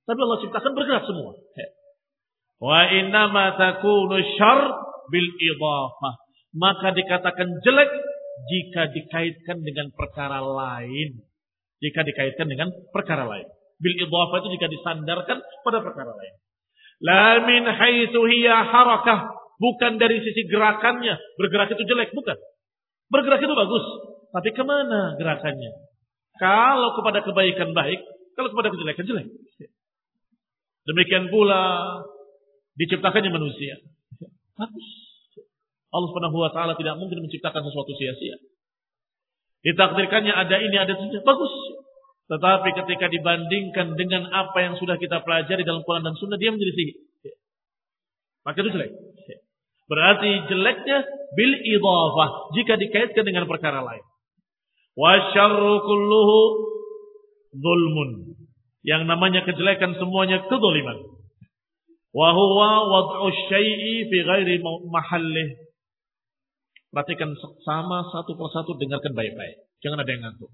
[0.05, 1.33] Tapi Allah ciptakan bergerak semua.
[2.61, 4.61] Wa innama takunu syar
[5.09, 6.15] bil idhafah.
[6.55, 7.91] Maka dikatakan jelek
[8.51, 11.23] jika dikaitkan dengan perkara lain.
[11.83, 13.47] Jika dikaitkan dengan perkara lain.
[13.79, 16.35] Bil idhafah itu jika disandarkan pada perkara lain.
[17.03, 19.35] La min haitsu hiya harakah.
[19.59, 21.15] Bukan dari sisi gerakannya.
[21.39, 22.11] Bergerak itu jelek.
[22.15, 22.37] Bukan.
[23.13, 23.85] Bergerak itu bagus.
[24.35, 25.71] Tapi ke mana gerakannya?
[26.41, 28.03] Kalau kepada kebaikan baik.
[28.35, 29.27] Kalau kepada kejelekan jelek.
[30.85, 31.63] Demikian pula
[32.77, 33.79] diciptakannya manusia.
[34.59, 35.14] Bagus.
[35.95, 38.37] Allah Subhanahu wa taala tidak mungkin menciptakan sesuatu sia-sia.
[39.63, 41.55] Ditakdirkannya ada ini ada itu bagus.
[42.25, 46.73] Tetapi ketika dibandingkan dengan apa yang sudah kita pelajari dalam Quran dan Sunnah dia menjadi
[46.73, 46.97] sihir.
[48.45, 48.93] Maka itu jelek.
[49.85, 51.05] Berarti jeleknya
[51.37, 54.05] bil idhafah jika dikaitkan dengan perkara lain.
[54.97, 56.41] Wa syarru kulluhu
[57.57, 58.41] zulmun.
[58.85, 60.99] Yang namanya kejelekan semuanya kezaliman.
[62.13, 65.64] Wa huwa wad'u syai'i fi ghairi mahallih.
[66.95, 67.35] Perhatikan
[67.67, 69.67] sama satu persatu dengarkan baik-baik.
[69.83, 70.51] Jangan ada yang ngantuk.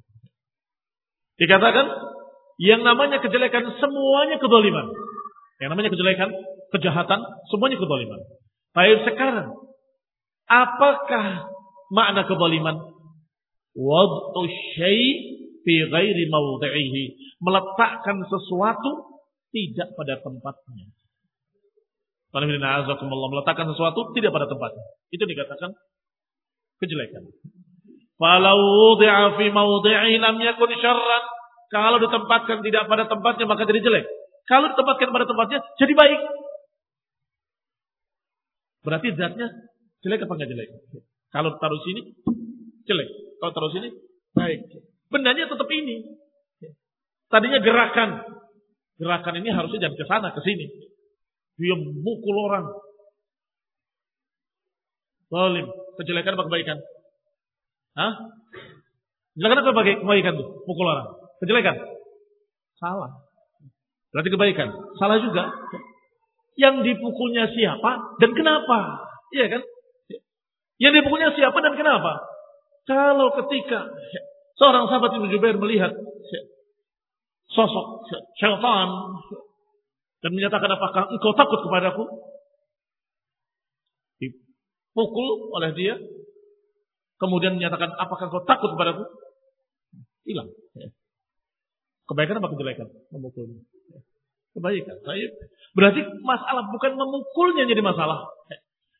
[1.36, 1.86] Dikatakan
[2.56, 4.88] yang namanya kejelekan semuanya kezaliman.
[5.60, 6.32] Yang namanya kejelekan,
[6.72, 7.20] kejahatan,
[7.52, 8.20] semuanya kezaliman.
[8.72, 9.52] Baik sekarang,
[10.48, 11.52] apakah
[11.92, 12.76] makna kezaliman?
[13.76, 14.40] Wad'u
[14.80, 15.12] syai'
[15.60, 17.04] fi ghairi mawdi'ihi.
[17.44, 19.20] Meletakkan sesuatu
[19.52, 20.88] tidak pada tempatnya.
[22.32, 24.84] Meletakkan sesuatu tidak pada tempatnya.
[25.12, 25.76] Itu dikatakan
[26.80, 27.24] kejelekan.
[31.70, 34.04] Kalau ditempatkan tidak pada tempatnya maka jadi jelek.
[34.44, 36.20] Kalau ditempatkan pada tempatnya jadi baik.
[38.80, 39.46] Berarti zatnya
[40.02, 40.68] jelek apa enggak jelek?
[41.30, 42.02] Kalau taruh sini
[42.84, 43.08] jelek.
[43.38, 43.88] Kalau taruh sini
[44.34, 44.60] baik.
[45.08, 46.04] Bendanya tetap ini.
[47.30, 48.10] Tadinya gerakan.
[49.00, 50.66] Gerakan ini harusnya jangan ke sana, ke sini.
[51.56, 52.66] Dia mukul orang.
[55.30, 55.66] Zalim.
[56.02, 56.78] Kejelekan apa kebaikan?
[57.94, 58.12] Hah?
[59.38, 60.48] Kejelekan apa kebaikan tuh?
[60.66, 61.08] Mukul orang.
[61.38, 61.76] Kejelekan?
[62.82, 63.22] Salah.
[64.10, 64.68] Berarti kebaikan.
[64.98, 65.54] Salah juga.
[66.58, 69.06] Yang dipukulnya siapa dan kenapa?
[69.32, 69.62] Iya kan?
[70.82, 72.20] Yang dipukulnya siapa dan kenapa?
[72.84, 73.86] Kalau ketika
[74.58, 75.94] seorang sahabat Ibnu Jubair melihat
[77.54, 78.88] sosok syaitan
[80.20, 82.04] dan menyatakan apakah engkau takut kepadaku?
[85.00, 85.96] Dipukul oleh dia.
[87.16, 89.08] Kemudian menyatakan apakah engkau takut kepadaku?
[90.28, 90.52] Hilang.
[92.04, 92.88] Kebaikan apa kejelekan?
[93.16, 93.64] Memukulnya.
[94.52, 95.00] Kebaikan.
[95.72, 98.28] Berarti masalah bukan memukulnya jadi masalah.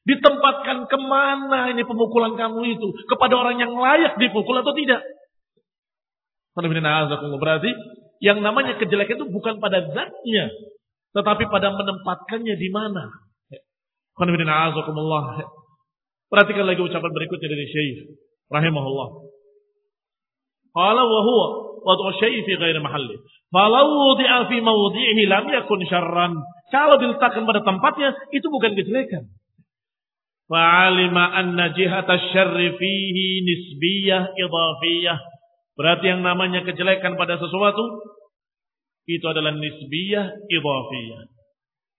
[0.09, 2.89] Ditempatkan ke mana ini pemukulan kamu itu?
[3.05, 5.05] Kepada orang yang layak dipukul atau tidak?
[6.57, 7.71] Berarti
[8.25, 10.49] yang namanya kejelekan itu bukan pada zatnya.
[11.13, 13.13] Tetapi pada menempatkannya di mana.
[16.31, 17.99] Perhatikan lagi ucapan berikutnya dari Syekh
[18.55, 19.09] rahimahullah.
[20.71, 21.47] Qala wa huwa
[21.83, 23.19] wad'u syai'i fi ghairi mahalli.
[23.51, 26.39] Falau wudi'a fi mawdi'ihi lam yakun syarran.
[26.71, 29.27] Kalau diletakkan pada tempatnya itu bukan kejelekan.
[30.47, 35.19] Fa'alima anna jihata syarri fihi nisbiyah idhafiyah.
[35.75, 38.07] Berarti yang namanya kejelekan pada sesuatu
[39.11, 41.23] itu adalah nisbiyah idhafiyah.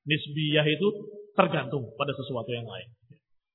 [0.07, 0.87] Nisbiyah itu
[1.35, 3.00] tergantung pada sesuatu yang lain.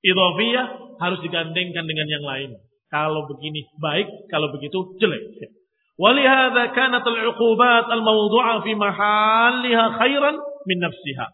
[0.06, 0.66] Idhafiyah
[1.02, 2.50] harus digandengkan dengan yang lain.
[2.86, 5.50] Kalau begini baik, kalau begitu jelek.
[5.98, 10.36] Walihada kanat al-uqubat al-mawdu'a fi mahalliha khairan
[10.68, 11.26] min nafsiha.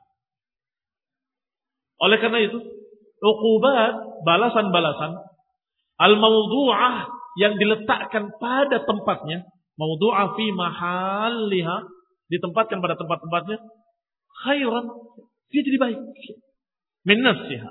[2.02, 2.58] Oleh karena itu,
[3.20, 5.18] uqubat, balasan-balasan
[6.00, 9.44] al-mawdu'ah yang diletakkan pada tempatnya,
[9.76, 11.76] mawdu'a fi mahalliha,
[12.32, 13.58] ditempatkan pada tempat-tempatnya,
[14.46, 14.86] khairan,
[15.52, 16.00] dia jadi baik.
[17.04, 17.70] Min nafsiha.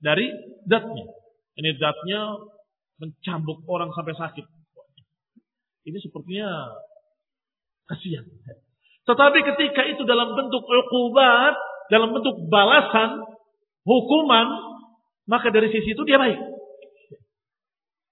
[0.00, 0.26] Dari
[0.64, 1.06] datnya.
[1.60, 2.20] Ini datnya
[3.00, 4.46] mencambuk orang sampai sakit.
[5.88, 6.48] Ini sepertinya
[7.88, 8.24] kasihan.
[9.08, 11.56] Tetapi ketika itu dalam bentuk ukubat,
[11.88, 13.24] dalam bentuk balasan,
[13.82, 14.46] hukuman,
[15.26, 16.38] maka dari sisi itu dia baik.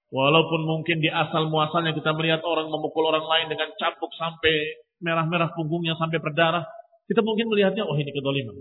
[0.09, 5.53] Walaupun mungkin di asal muasalnya kita melihat orang memukul orang lain dengan cambuk sampai merah-merah
[5.53, 6.65] punggungnya sampai berdarah,
[7.05, 8.57] kita mungkin melihatnya, oh ini kedoliman.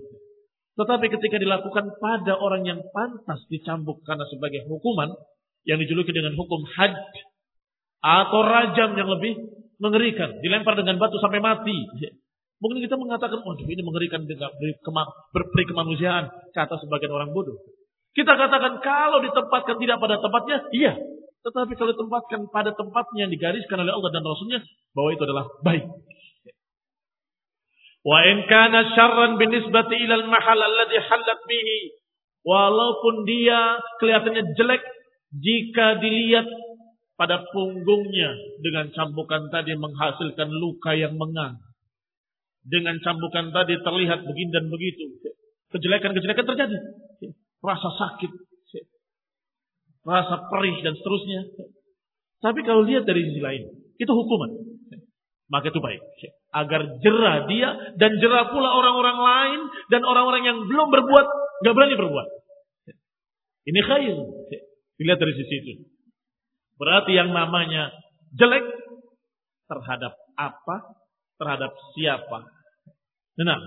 [0.78, 5.10] Tetapi ketika dilakukan pada orang yang pantas dicambuk karena sebagai hukuman,
[5.66, 6.94] yang dijuluki dengan hukum had,
[8.06, 9.42] atau rajam yang lebih
[9.82, 11.76] mengerikan, dilempar dengan batu sampai mati.
[12.62, 14.26] Mungkin kita mengatakan, oh ini mengerikan
[15.34, 17.58] berperi kemanusiaan, kata sebagian orang bodoh.
[18.14, 20.94] Kita katakan kalau ditempatkan tidak pada tempatnya, iya.
[21.46, 24.60] Tetapi kalau ditempatkan pada tempatnya yang digariskan oleh Allah dan Rasulnya,
[24.98, 25.86] bahwa itu adalah baik.
[28.08, 31.80] Wa in kana syarran binisbati ila al-mahal alladhi halat bihi.
[32.48, 34.80] Walaupun dia kelihatannya jelek
[35.36, 36.48] jika dilihat
[37.20, 38.32] pada punggungnya
[38.64, 41.60] dengan cambukan tadi menghasilkan luka yang mengang.
[42.64, 45.04] Dengan cambukan tadi terlihat begini dan begitu.
[45.76, 46.78] Kejelekan-kejelekan terjadi.
[47.60, 48.32] Rasa sakit.
[50.08, 51.42] Rasa perih dan seterusnya.
[52.40, 53.68] Tapi kalau lihat dari sisi lain.
[54.00, 54.67] Itu hukuman.
[55.48, 56.02] Maka itu baik.
[56.52, 59.60] Agar jerah dia dan jerah pula orang-orang lain.
[59.88, 61.28] Dan orang-orang yang belum berbuat.
[61.64, 62.28] Gak berani berbuat.
[63.68, 64.16] Ini khair.
[65.00, 65.74] Dilihat dari sisi itu.
[66.78, 67.92] Berarti yang namanya
[68.36, 68.64] jelek
[69.68, 70.76] terhadap apa?
[71.38, 72.48] Terhadap siapa?
[73.38, 73.62] Nah,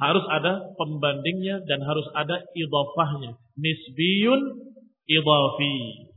[0.00, 3.36] harus ada pembandingnya dan harus ada idhafahnya.
[3.56, 4.40] Nisbiyun
[5.08, 6.09] idhafi.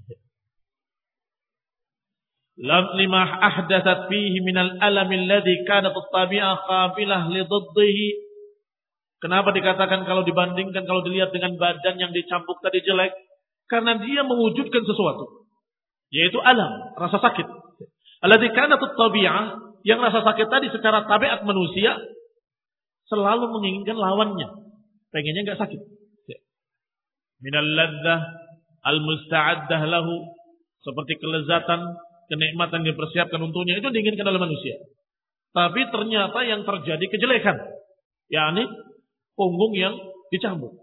[2.53, 7.41] Lima ahdathat fihi minal alam alladhi kanat at-tabi'ah qabilah li
[9.17, 13.15] Kenapa dikatakan kalau dibandingkan kalau dilihat dengan badan yang dicampuk tadi jelek?
[13.71, 15.47] Karena dia mewujudkan sesuatu.
[16.13, 17.47] Yaitu alam, rasa sakit.
[18.21, 21.97] Alladhi kanat at-tabi'ah yang rasa sakit tadi secara tabiat manusia
[23.07, 24.47] selalu menginginkan lawannya.
[25.09, 25.81] Pengennya nggak sakit.
[27.43, 28.19] Minal laddah
[28.87, 30.15] al-musta'addah lahu.
[30.83, 31.79] Seperti kelezatan,
[32.31, 33.79] kenikmatan yang dipersiapkan untuknya.
[33.79, 34.75] Itu diinginkan oleh manusia.
[35.53, 37.57] Tapi ternyata yang terjadi kejelekan.
[38.31, 38.65] yakni
[39.37, 39.93] punggung yang
[40.33, 40.73] dicambuk.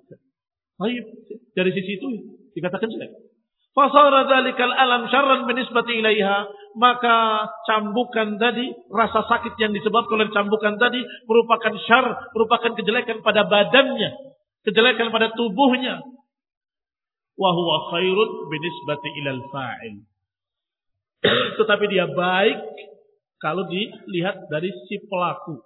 [0.79, 1.03] Baik,
[1.53, 2.09] dari sisi itu
[2.55, 3.11] dikatakan jelek.
[3.71, 10.75] Fasara dzalikal alam syarran binisbati ilaiha, maka cambukan tadi, rasa sakit yang disebabkan oleh cambukan
[10.79, 14.11] tadi merupakan syar, merupakan kejelekan pada badannya,
[14.67, 16.03] kejelekan pada tubuhnya.
[17.39, 20.10] Wa huwa khairun binisbati ilal fa'il.
[21.59, 22.59] Tetapi dia baik
[23.41, 25.61] kalau dilihat dari si pelaku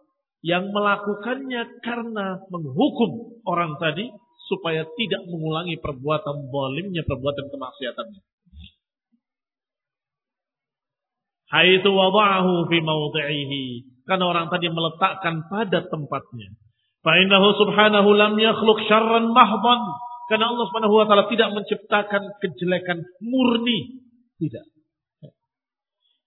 [0.45, 4.13] yang melakukannya karena menghukum orang tadi
[4.45, 8.23] supaya tidak mengulangi perbuatan zalimnya, perbuatan kemaksiatannya.
[11.49, 13.65] Haitsu wada'ahu fi mawdi'ihi.
[14.05, 16.53] Karena orang tadi meletakkan pada tempatnya.
[17.01, 19.81] Fa innahu subhanahu lam yakhluq syarran mahdan.
[20.25, 24.09] Karena Allah Subhanahu wa taala tidak menciptakan kejelekan murni.
[24.41, 24.74] Tidak.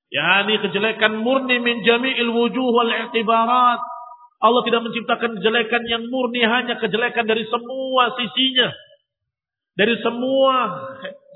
[0.07, 3.81] Yani kejelekan murni min jami'il wujuh wal i'tibarat
[4.37, 8.69] Allah tidak menciptakan kejelekan yang murni hanya kejelekan dari semua sisinya.
[9.73, 10.53] Dari semua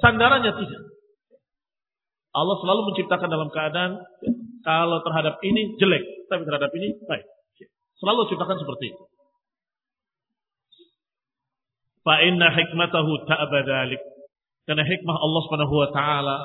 [0.06, 0.82] sandarannya tidak.
[2.32, 3.92] Allah selalu menciptakan dalam keadaan
[4.62, 7.26] kalau terhadap ini jelek, tapi terhadap ini baik.
[7.98, 9.04] Selalu ciptakan seperti itu.
[12.02, 14.02] Fa inna hikmatahu ta'badalik.
[14.66, 16.38] Karena hikmah Allah Subhanahu wa taala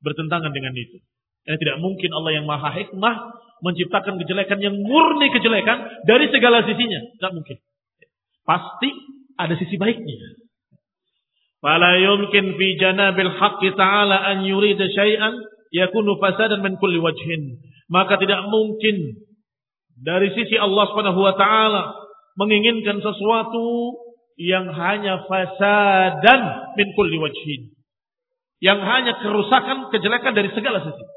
[0.00, 1.00] bertentangan dengan itu.
[1.42, 3.14] Ini tidak mungkin Allah yang maha hikmah
[3.62, 7.00] menciptakan kejelekan yang murni kejelekan dari segala sisinya.
[7.18, 7.56] Tidak mungkin.
[8.42, 8.90] Pasti
[9.38, 10.38] ada sisi baiknya.
[11.62, 15.34] Fala yumkin fi janabil haqqi ta'ala an yurida syai'an
[15.70, 17.62] yakunu fasadan min kulli wajhin.
[17.86, 19.22] Maka tidak mungkin
[20.02, 21.82] dari sisi Allah Subhanahu wa taala
[22.34, 23.94] menginginkan sesuatu
[24.42, 26.40] yang hanya fasadan
[26.74, 27.70] min kulli wajhin.
[28.62, 31.11] Yang hanya kerusakan, kejelekan dari segala sisi.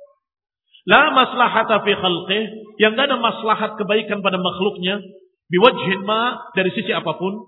[0.85, 2.43] La maslahata fi khalqih.
[2.77, 5.01] Yang tidak ada maslahat kebaikan pada makhluknya.
[5.49, 6.51] Biwajhin ma.
[6.53, 7.41] Dari sisi apa pun.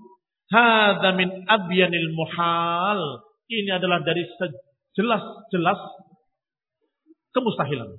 [0.49, 3.01] Hada min abyanil muhal.
[3.47, 5.81] Ini adalah dari sejelas-jelas
[7.31, 7.89] kemustahilan.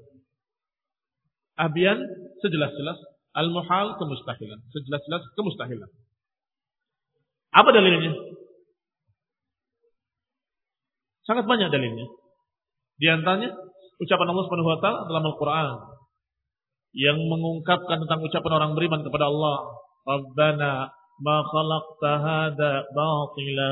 [1.58, 1.98] Abyan
[2.42, 2.98] sejelas-jelas.
[3.38, 4.58] Al-muhal kemustahilan.
[4.74, 5.90] Sejelas-jelas kemustahilan.
[7.54, 8.12] Apa dalilnya?
[11.28, 12.08] Sangat banyak dalilnya.
[12.98, 13.54] Di antaranya
[13.98, 15.68] ucapan Allah Subhanahu wa taala dalam Al-Qur'an
[16.96, 19.56] yang mengungkapkan tentang ucapan orang beriman kepada Allah,
[20.08, 20.72] "Rabbana
[21.20, 23.70] ma khalaqta hadza batila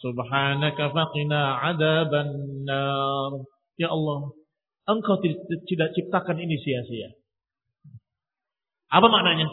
[0.00, 2.28] subhanaka faqina adzaban
[2.66, 3.32] nar."
[3.76, 4.32] Ya Allah,
[4.86, 5.18] Engkau
[5.66, 7.10] tidak ciptakan ini sia-sia.
[8.86, 9.50] Apa maknanya?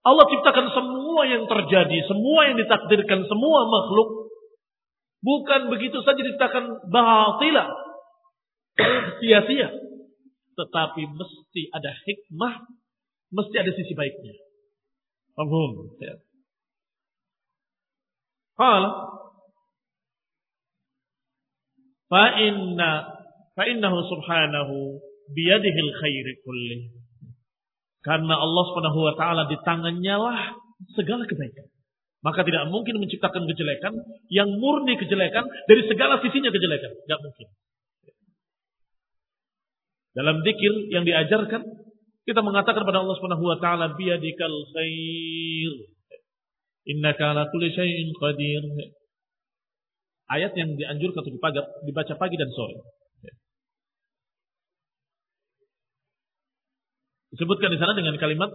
[0.00, 4.32] Allah ciptakan semua yang terjadi, semua yang ditakdirkan, semua makhluk.
[5.20, 7.68] Bukan begitu saja diciptakan batilah,
[9.20, 9.68] sia-sia.
[10.56, 12.54] Tetapi mesti ada hikmah,
[13.32, 14.34] mesti ada sisi baiknya.
[15.38, 15.72] Paham?
[16.02, 16.14] Ya.
[18.60, 18.90] Qala
[22.12, 22.90] fa inna
[23.56, 25.00] fa innahu subhanahu
[25.32, 26.78] biyadihil khairi kulli.
[28.00, 30.56] Karena Allah Subhanahu wa taala di tangannya lah
[30.96, 31.68] segala kebaikan.
[32.20, 33.96] Maka tidak mungkin menciptakan kejelekan
[34.28, 36.92] yang murni kejelekan dari segala sisinya kejelekan.
[36.92, 37.48] Tidak mungkin.
[40.10, 41.62] Dalam zikir yang diajarkan
[42.26, 45.72] kita mengatakan kepada Allah Subhanahu wa taala biyadikal khair.
[46.90, 48.62] Innaka ala kulli syai'in qadir.
[50.30, 51.42] Ayat yang dianjurkan untuk
[51.86, 52.78] dibaca pagi dan sore.
[57.34, 58.50] Disebutkan di sana dengan kalimat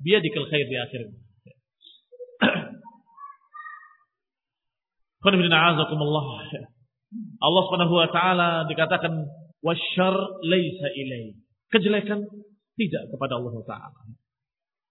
[0.00, 1.02] biyadikal khair di akhir.
[7.42, 9.12] Allah Subhanahu wa taala dikatakan
[9.62, 11.38] wasyar laisa ilai.
[11.72, 12.20] Kejelekan
[12.76, 14.02] tidak kepada Allah taala.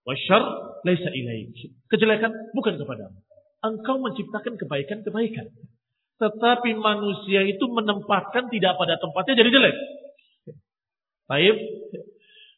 [0.08, 0.44] Wasyar
[0.88, 1.52] laisa ilai.
[1.92, 3.14] Kejelekan bukan kepada
[3.62, 5.54] Engkau menciptakan kebaikan-kebaikan.
[6.18, 9.76] Tetapi manusia itu menempatkan tidak pada tempatnya jadi jelek.
[11.30, 11.58] Baik.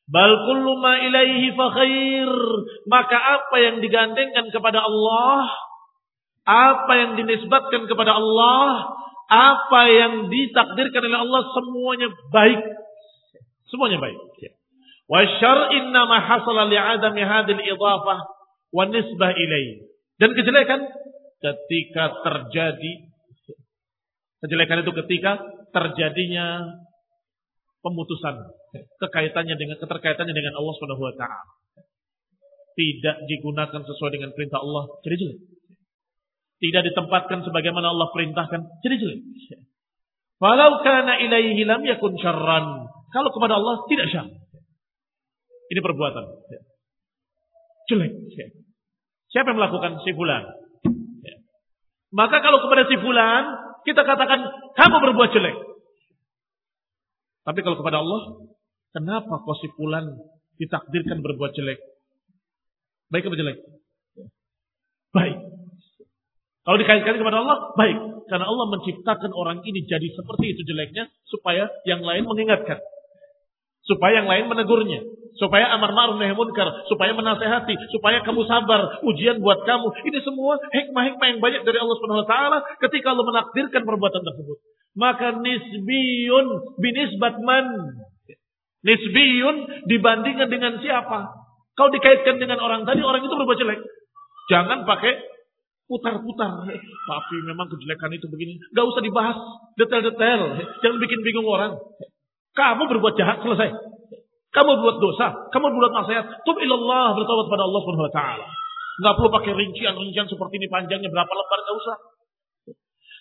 [0.07, 0.33] Bal
[0.79, 2.31] ma ilaihi fa khair.
[2.87, 5.43] Maka apa yang digandengkan kepada Allah,
[6.47, 8.95] apa yang dinisbatkan kepada Allah,
[9.33, 12.61] apa yang ditakdirkan oleh Allah semuanya baik.
[13.65, 14.17] Semuanya baik.
[15.09, 18.19] Wa syar innama hasala li'adami hadil idafah
[18.69, 19.89] wa nisbah ilaih.
[20.21, 20.85] Dan kejelekan
[21.41, 22.93] ketika terjadi
[24.45, 25.41] kejelekan itu ketika
[25.73, 26.77] terjadinya
[27.83, 28.53] pemutusan
[29.01, 31.51] kekaitannya dengan keterkaitannya dengan Allah Subhanahu wa taala.
[32.73, 35.52] Tidak digunakan sesuai dengan perintah Allah, jadi jelek
[36.63, 39.19] tidak ditempatkan sebagaimana Allah perintahkan, jadi jelek.
[40.39, 42.87] Walau kana ilaihi lam yakun syarran.
[43.11, 44.27] Kalau kepada Allah tidak syar.
[45.67, 46.23] Ini perbuatan.
[47.91, 48.11] Jelek.
[49.27, 50.43] Siapa yang melakukan si fulan?
[52.15, 53.43] Maka kalau kepada si fulan,
[53.83, 54.39] kita katakan
[54.79, 55.57] kamu berbuat jelek.
[57.43, 58.39] Tapi kalau kepada Allah,
[58.95, 60.15] kenapa kau si fulan
[60.55, 61.81] ditakdirkan berbuat jelek?
[63.11, 63.57] Baik atau jelek?
[65.11, 65.52] Baik.
[66.63, 67.97] Kalau dikaitkan kepada Allah, baik.
[68.31, 72.79] Karena Allah menciptakan orang ini jadi seperti itu jeleknya, supaya yang lain mengingatkan.
[73.83, 75.03] Supaya yang lain menegurnya.
[75.35, 76.71] Supaya amar ma'ruf nahi munkar.
[76.87, 77.75] Supaya menasehati.
[77.91, 79.03] Supaya kamu sabar.
[79.03, 80.07] Ujian buat kamu.
[80.07, 84.57] Ini semua hikmah-hikmah yang banyak dari Allah Subhanahu Wa Taala ketika Allah menakdirkan perbuatan tersebut.
[84.95, 86.47] Maka nisbiyun
[86.79, 87.67] binisbat man.
[88.87, 91.27] Nisbiyun dibandingkan dengan siapa?
[91.73, 93.81] Kau dikaitkan dengan orang tadi, orang itu berbuat jelek.
[94.47, 95.32] Jangan pakai
[95.87, 96.67] putar-putar.
[96.83, 98.59] Tapi memang kejelekan itu begini.
[98.71, 99.37] Gak usah dibahas
[99.75, 100.41] detail-detail.
[100.81, 101.75] Jangan bikin bingung orang.
[102.53, 103.93] Kamu berbuat jahat, selesai.
[104.53, 106.25] Kamu berbuat dosa, kamu berbuat maksiat.
[106.45, 108.45] Tub ilallah, bertawad pada Allah Subhanahu wa taala.
[109.01, 111.97] Enggak perlu pakai rincian-rincian seperti ini panjangnya berapa lembar enggak usah.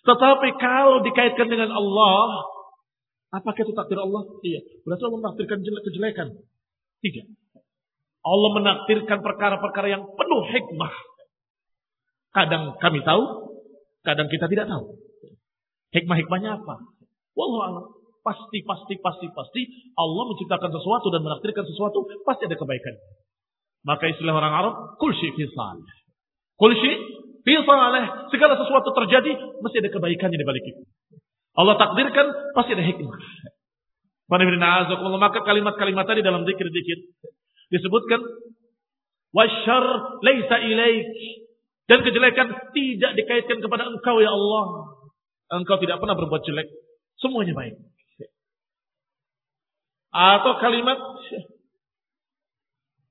[0.02, 2.44] Tetapi kalau dikaitkan dengan Allah,
[3.32, 4.28] apakah itu takdir Allah?
[4.44, 4.60] Iya.
[4.84, 6.28] Berarti Allah menakdirkan kejelekan.
[7.00, 7.22] Tiga.
[8.22, 10.92] Allah menakdirkan perkara-perkara yang penuh hikmah.
[12.32, 13.22] Kadang kami tahu,
[14.02, 14.96] kadang kita tidak tahu.
[15.92, 16.80] Hikmah-hikmahnya apa?
[17.36, 19.62] Wallahu Pasti, pasti, pasti, pasti
[19.98, 22.94] Allah menciptakan sesuatu dan menakdirkan sesuatu, pasti ada kebaikan.
[23.82, 25.90] Maka istilah orang Arab, kulsi fi salih.
[26.54, 26.92] Kulsi
[27.42, 27.54] fi.
[28.30, 30.86] Segala sesuatu terjadi, mesti ada kebaikannya di balik itu.
[31.58, 33.18] Allah takdirkan, pasti ada hikmah.
[34.30, 36.98] Maka kalimat-kalimat tadi dalam zikir-zikir
[37.74, 38.22] disebutkan
[39.34, 39.84] wasyar
[40.22, 41.10] laisa ilaik
[41.90, 44.64] dan kejelekan tidak dikaitkan kepada engkau ya Allah.
[45.52, 46.68] Engkau tidak pernah berbuat jelek.
[47.18, 47.74] Semuanya baik.
[50.12, 50.98] Atau kalimat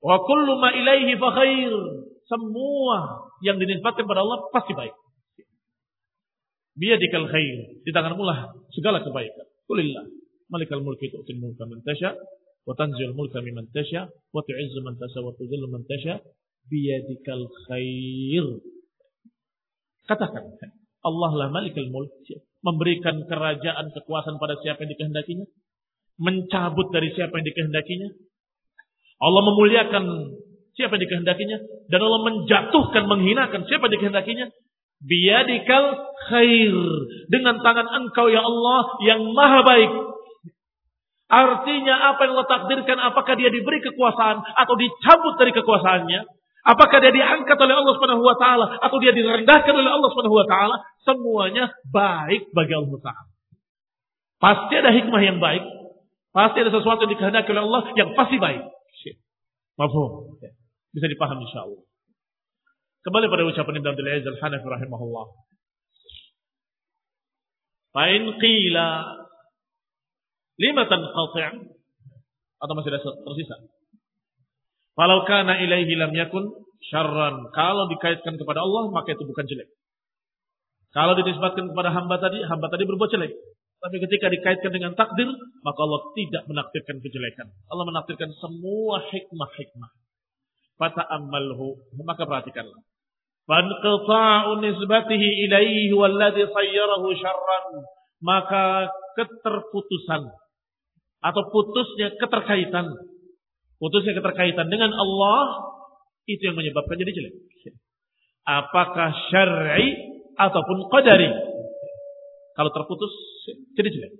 [0.02, 1.74] wa kullu ma ilaihi fa khair.
[2.26, 4.94] Semua yang dinisbatkan kepada Allah pasti baik.
[6.78, 7.84] Biyadikal khair.
[7.84, 9.46] Di tanganmu lah segala kebaikan.
[9.68, 10.08] Kulillah.
[10.48, 12.12] Malikal mulki tu'til mulka man tasha
[12.68, 15.84] wa tanzil mulka mimman tasha wa tu'izzu man tasha wa tudhillu man
[16.70, 18.46] biyadikal khair.
[20.06, 20.44] Katakan,
[21.02, 22.10] Allah lah malikul mulk.
[22.62, 25.46] Memberikan kerajaan kekuasaan pada siapa yang dikehendakinya.
[26.22, 28.08] Mencabut dari siapa yang dikehendakinya.
[29.22, 30.04] Allah memuliakan
[30.78, 31.58] siapa yang dikehendakinya.
[31.90, 34.46] Dan Allah menjatuhkan, menghinakan siapa yang dikehendakinya.
[35.02, 35.86] Biyadikal
[36.30, 36.76] khair.
[37.26, 39.92] Dengan tangan engkau ya Allah yang maha baik.
[41.32, 46.41] Artinya apa yang Allah takdirkan apakah dia diberi kekuasaan atau dicabut dari kekuasaannya.
[46.62, 50.46] Apakah dia diangkat oleh Allah Subhanahu wa taala atau dia direndahkan oleh Allah Subhanahu wa
[50.46, 50.76] taala?
[51.02, 53.30] Semuanya baik bagi Allah taala.
[54.38, 55.62] Pasti ada hikmah yang baik.
[56.30, 58.62] Pasti ada sesuatu yang dikehendaki oleh Allah yang pasti baik.
[59.74, 60.38] Mafhum.
[60.94, 61.82] Bisa dipahami insyaallah.
[63.02, 65.26] Kembali pada ucapan Ibn Abdul Aziz Al-Hanafi rahimahullah.
[67.92, 68.88] Fa'in qila
[70.62, 71.66] lima tanqati'
[72.62, 73.56] atau masih ada tersisa?
[74.92, 76.44] Kalau kana ilaihi lam yakun
[76.92, 77.48] syarran.
[77.54, 79.68] Kalau dikaitkan kepada Allah, maka itu bukan jelek.
[80.92, 83.32] Kalau dinisbatkan kepada hamba tadi, hamba tadi berbuat jelek.
[83.82, 85.26] Tapi ketika dikaitkan dengan takdir,
[85.64, 87.50] maka Allah tidak menakdirkan kejelekan.
[87.66, 89.90] Allah menakdirkan semua hikmah-hikmah.
[90.78, 91.98] Fata'ammalhu.
[92.04, 92.78] Maka perhatikanlah.
[93.48, 97.66] Fanqita'u nisbatihi ilaihi walladhi sayyarahu syarran.
[98.22, 98.86] Maka
[99.18, 100.30] keterputusan
[101.22, 102.86] atau putusnya keterkaitan.
[103.82, 105.74] Putusnya keterkaitan dengan Allah
[106.30, 107.34] itu yang menyebabkan jadi jelek.
[108.46, 109.90] Apakah syar'i
[110.38, 111.26] ataupun qadari?
[112.54, 113.10] Kalau terputus
[113.74, 114.12] jadi jelek.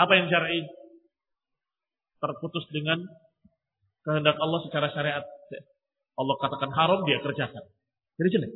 [0.00, 0.64] Apa yang syar'i?
[2.24, 3.04] Terputus dengan
[4.00, 5.24] kehendak Allah secara syariat.
[6.16, 7.68] Allah katakan haram, dia kerjakan.
[8.16, 8.52] Jadi jelek.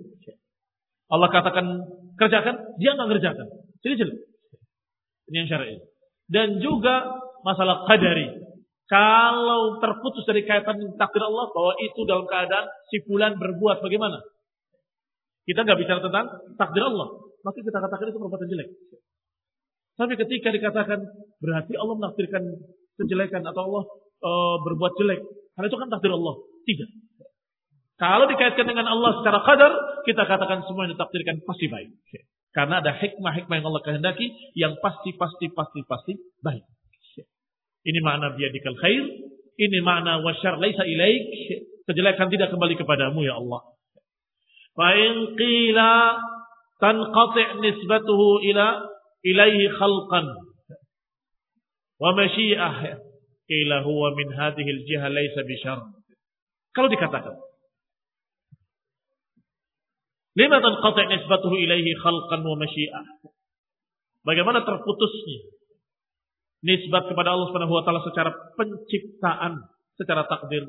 [1.12, 1.66] Allah katakan
[2.16, 3.46] kerjakan, dia nggak kerjakan.
[3.84, 4.18] Jadi jelek.
[5.28, 5.76] Ini yang syar'i.
[6.32, 7.12] Dan juga
[7.44, 8.47] masalah qadari.
[8.88, 14.16] Kalau terputus dari kaitan takdir Allah bahwa itu dalam keadaan si fulan berbuat bagaimana?
[15.44, 16.26] Kita nggak bicara tentang
[16.56, 17.08] takdir Allah,
[17.44, 18.68] maka kita katakan itu perbuatan jelek.
[19.98, 20.98] Tapi ketika dikatakan
[21.36, 22.42] berarti Allah menakdirkan
[22.96, 23.84] kejelekan atau Allah
[24.24, 24.30] e,
[24.64, 25.20] berbuat jelek,
[25.52, 26.34] karena itu kan takdir Allah.
[26.64, 26.90] Tidak.
[27.98, 29.72] Kalau dikaitkan dengan Allah secara kadar,
[30.08, 31.90] kita katakan semua yang ditakdirkan pasti baik.
[32.56, 36.64] Karena ada hikmah-hikmah yang Allah kehendaki yang pasti, pasti, pasti, pasti baik.
[37.86, 39.04] Ini makna biadikal khair.
[39.58, 41.22] Ini makna wasyar laisa ilaik.
[41.88, 43.60] Kejelekan tidak kembali kepadamu ya Allah.
[44.74, 45.90] Fa'in qila
[46.78, 48.66] tanqati' nisbatuhu ila
[49.26, 50.26] ilaihi khalqan.
[51.98, 53.02] Wa masyi'ah.
[53.48, 55.80] Qila huwa min hadhihi al-jiha laisa bishar.
[56.76, 57.34] Kalau dikatakan.
[60.38, 63.06] Lima tanqati' nisbatuhu ilaihi khalqan wa masyi'ah.
[64.22, 65.57] Bagaimana terputusnya
[66.62, 69.62] nisbat kepada Allah Subhanahu wa taala secara penciptaan,
[69.94, 70.66] secara takdir.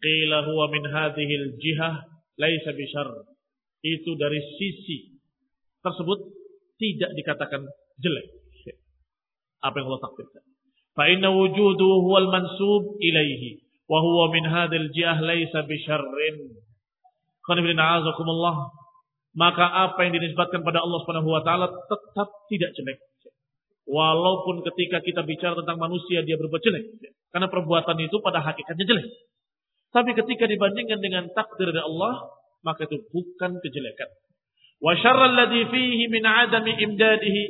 [0.00, 2.08] Qila huwa min hadhihi al-jihah
[2.40, 3.08] laisa bishar.
[3.84, 5.20] Itu dari sisi
[5.84, 6.18] tersebut
[6.80, 7.68] tidak dikatakan
[8.00, 8.28] jelek.
[9.60, 10.44] Apa yang Allah takdirkan.
[10.96, 16.56] Fa inna wujuduhu huwal mansub ilaihi wa huwa min hadhil jihah laisa bisyarrin.
[19.30, 22.98] Maka apa yang dinisbatkan pada Allah Subhanahu wa taala tetap tidak jelek.
[23.90, 27.10] Walaupun ketika kita bicara tentang manusia dia berbuat jelek.
[27.34, 29.08] Karena perbuatan itu pada hakikatnya jelek.
[29.90, 32.30] Tapi ketika dibandingkan dengan takdir dari Allah,
[32.62, 34.06] maka itu bukan kejelekan.
[34.78, 37.42] Wa syarral ladzi fihi min adami imdadihi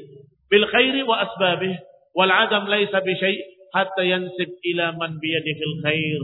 [0.49, 1.77] bil khairi wa asbabih
[2.17, 3.39] wal adam laisa bi syai'
[3.77, 6.23] hatta yansib ila man biyadihil khair.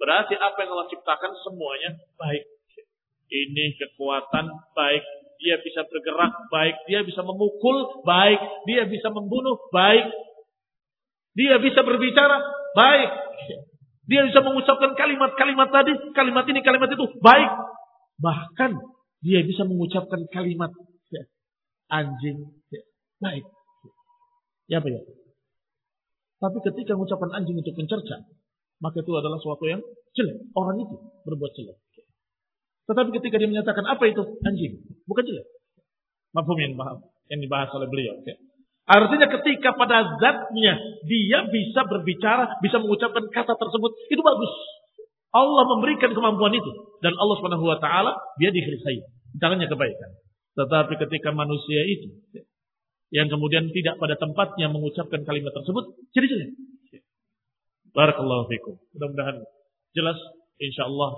[0.00, 2.44] Berarti apa yang Allah ciptakan semuanya baik.
[3.28, 5.04] Ini kekuatan baik
[5.44, 10.08] dia bisa bergerak baik, dia bisa memukul baik, dia bisa membunuh baik,
[11.36, 12.40] dia bisa berbicara
[12.72, 13.10] baik,
[14.08, 17.52] dia bisa mengucapkan kalimat-kalimat tadi, kalimat ini, kalimat itu baik,
[18.16, 18.80] bahkan
[19.20, 20.72] dia bisa mengucapkan kalimat
[21.12, 21.22] ya,
[21.92, 22.82] anjing ya,
[23.20, 23.44] baik.
[24.64, 25.00] Ya apa ya?
[26.40, 28.24] Tapi ketika mengucapkan anjing untuk mencerca,
[28.80, 29.80] maka itu adalah sesuatu yang
[30.16, 30.40] jelek.
[30.56, 30.96] Orang itu
[31.28, 31.76] berbuat jelek.
[32.84, 35.46] Tetapi ketika dia menyatakan apa itu anjing, bukan jelek.
[36.34, 36.74] Yang,
[37.30, 38.14] yang dibahas oleh beliau.
[38.26, 38.36] Ya.
[38.84, 40.76] Artinya ketika pada zatnya
[41.08, 44.52] dia bisa berbicara, bisa mengucapkan kata tersebut, itu bagus.
[45.32, 46.70] Allah memberikan kemampuan itu
[47.00, 49.02] dan Allah Subhanahu wa taala dia dikhirsai.
[49.40, 50.10] Tangannya kebaikan.
[50.54, 52.44] Tetapi ketika manusia itu ya,
[53.10, 56.50] yang kemudian tidak pada tempatnya mengucapkan kalimat tersebut, jadi jelek.
[57.94, 58.74] Barakallahu fikum.
[58.94, 59.42] Mudah-mudahan
[59.94, 60.18] jelas
[60.60, 61.14] insyaallah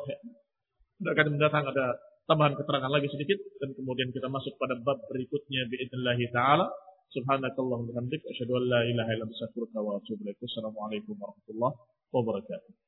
[1.02, 1.08] ya.
[1.12, 1.86] Akan mendatang ada
[2.26, 6.66] tambahan keterangan lagi sedikit dan kemudian kita masuk pada bab berikutnya biidznillah taala.
[7.14, 10.38] Subhanakallahumma wa bihamdika asyhadu an la ilaha illa anta astaghfiruka wa atubu ilaik.
[10.42, 11.76] Wassalamualaikum warahmatullahi
[12.10, 12.85] wabarakatuh.